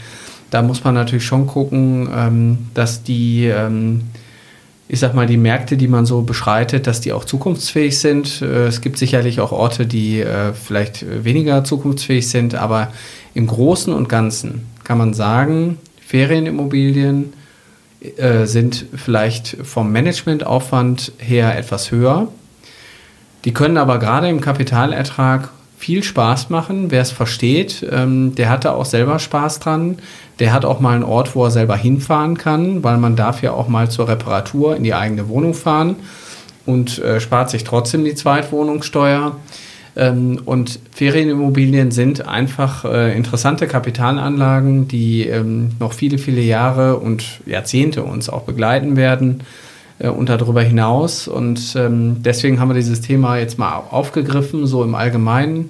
[0.51, 4.01] Da muss man natürlich schon gucken, ähm, dass die ähm,
[4.87, 8.41] ich sag mal, die Märkte, die man so beschreitet, dass die auch zukunftsfähig sind.
[8.41, 12.91] Äh, es gibt sicherlich auch Orte, die äh, vielleicht weniger zukunftsfähig sind, aber
[13.33, 17.33] im Großen und Ganzen kann man sagen, Ferienimmobilien
[18.17, 22.27] äh, sind vielleicht vom Managementaufwand her etwas höher.
[23.43, 26.91] Die können aber gerade im Kapitalertrag viel Spaß machen.
[26.91, 29.97] Wer es versteht, ähm, der hatte auch selber Spaß dran.
[30.39, 33.51] Der hat auch mal einen Ort, wo er selber hinfahren kann, weil man darf ja
[33.51, 35.97] auch mal zur Reparatur in die eigene Wohnung fahren
[36.65, 39.37] und äh, spart sich trotzdem die Zweitwohnungssteuer.
[39.95, 47.23] Ähm, und Ferienimmobilien sind einfach äh, interessante Kapitalanlagen, die ähm, noch viele, viele Jahre und
[47.45, 49.41] Jahrzehnte uns auch begleiten werden
[49.99, 51.27] und darüber hinaus.
[51.27, 55.69] Und ähm, deswegen haben wir dieses Thema jetzt mal aufgegriffen, so im Allgemeinen.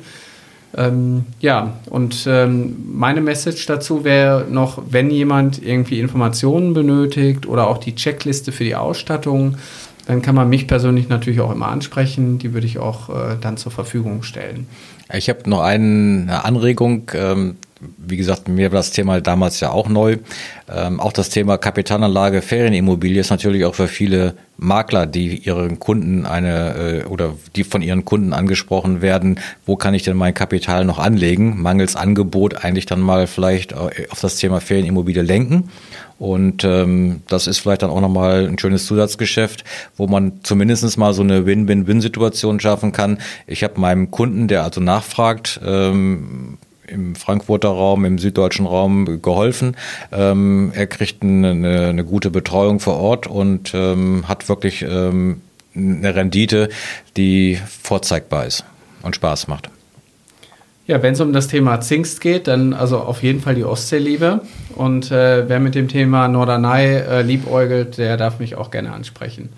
[0.78, 7.68] Ähm, ja, und ähm, meine Message dazu wäre noch, wenn jemand irgendwie Informationen benötigt oder
[7.68, 9.56] auch die Checkliste für die Ausstattung,
[10.08, 12.38] dann kann man mich persönlich natürlich auch immer ansprechen.
[12.40, 14.68] Die würde ich auch äh, dann zur Verfügung stellen.
[15.14, 17.12] Ich habe noch eine Anregung.
[17.98, 20.18] Wie gesagt, mir war das Thema damals ja auch neu.
[20.74, 26.26] Ähm, auch das Thema Kapitalanlage, Ferienimmobilie ist natürlich auch für viele Makler, die ihren Kunden
[26.26, 30.86] eine äh, oder die von ihren Kunden angesprochen werden, wo kann ich denn mein Kapital
[30.86, 31.62] noch anlegen?
[31.62, 35.70] Mangels Angebot eigentlich dann mal vielleicht äh, auf das Thema Ferienimmobilie lenken.
[36.18, 39.66] Und ähm, das ist vielleicht dann auch nochmal ein schönes Zusatzgeschäft,
[39.98, 43.18] wo man zumindest mal so eine Win-Win-Win-Situation schaffen kann.
[43.48, 46.58] Ich habe meinem Kunden, der also nachfragt, ähm,
[46.88, 49.76] im Frankfurter Raum, im süddeutschen Raum geholfen.
[50.12, 55.42] Ähm, er kriegt eine, eine, gute Betreuung vor Ort und ähm, hat wirklich ähm,
[55.76, 56.70] eine Rendite,
[57.18, 58.64] die vorzeigbar ist
[59.02, 59.70] und Spaß macht.
[60.88, 64.42] Ja, wenn es um das Thema Zingst geht, dann also auf jeden Fall die Ostseeliebe.
[64.76, 69.50] Und äh, wer mit dem Thema Norderney äh, liebäugelt, der darf mich auch gerne ansprechen.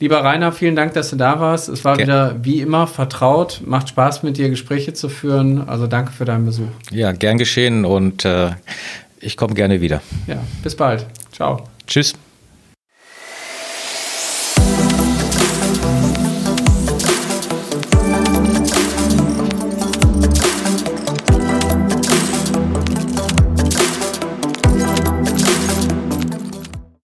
[0.00, 1.68] Lieber Rainer, vielen Dank, dass du da warst.
[1.68, 3.62] Es war Ge wieder wie immer vertraut.
[3.66, 5.68] Macht Spaß, mit dir Gespräche zu führen.
[5.68, 6.68] Also danke für deinen Besuch.
[6.90, 8.50] Ja, gern geschehen und äh,
[9.20, 10.00] ich komme gerne wieder.
[10.26, 11.06] Ja, bis bald.
[11.32, 11.64] Ciao.
[11.86, 12.14] Tschüss.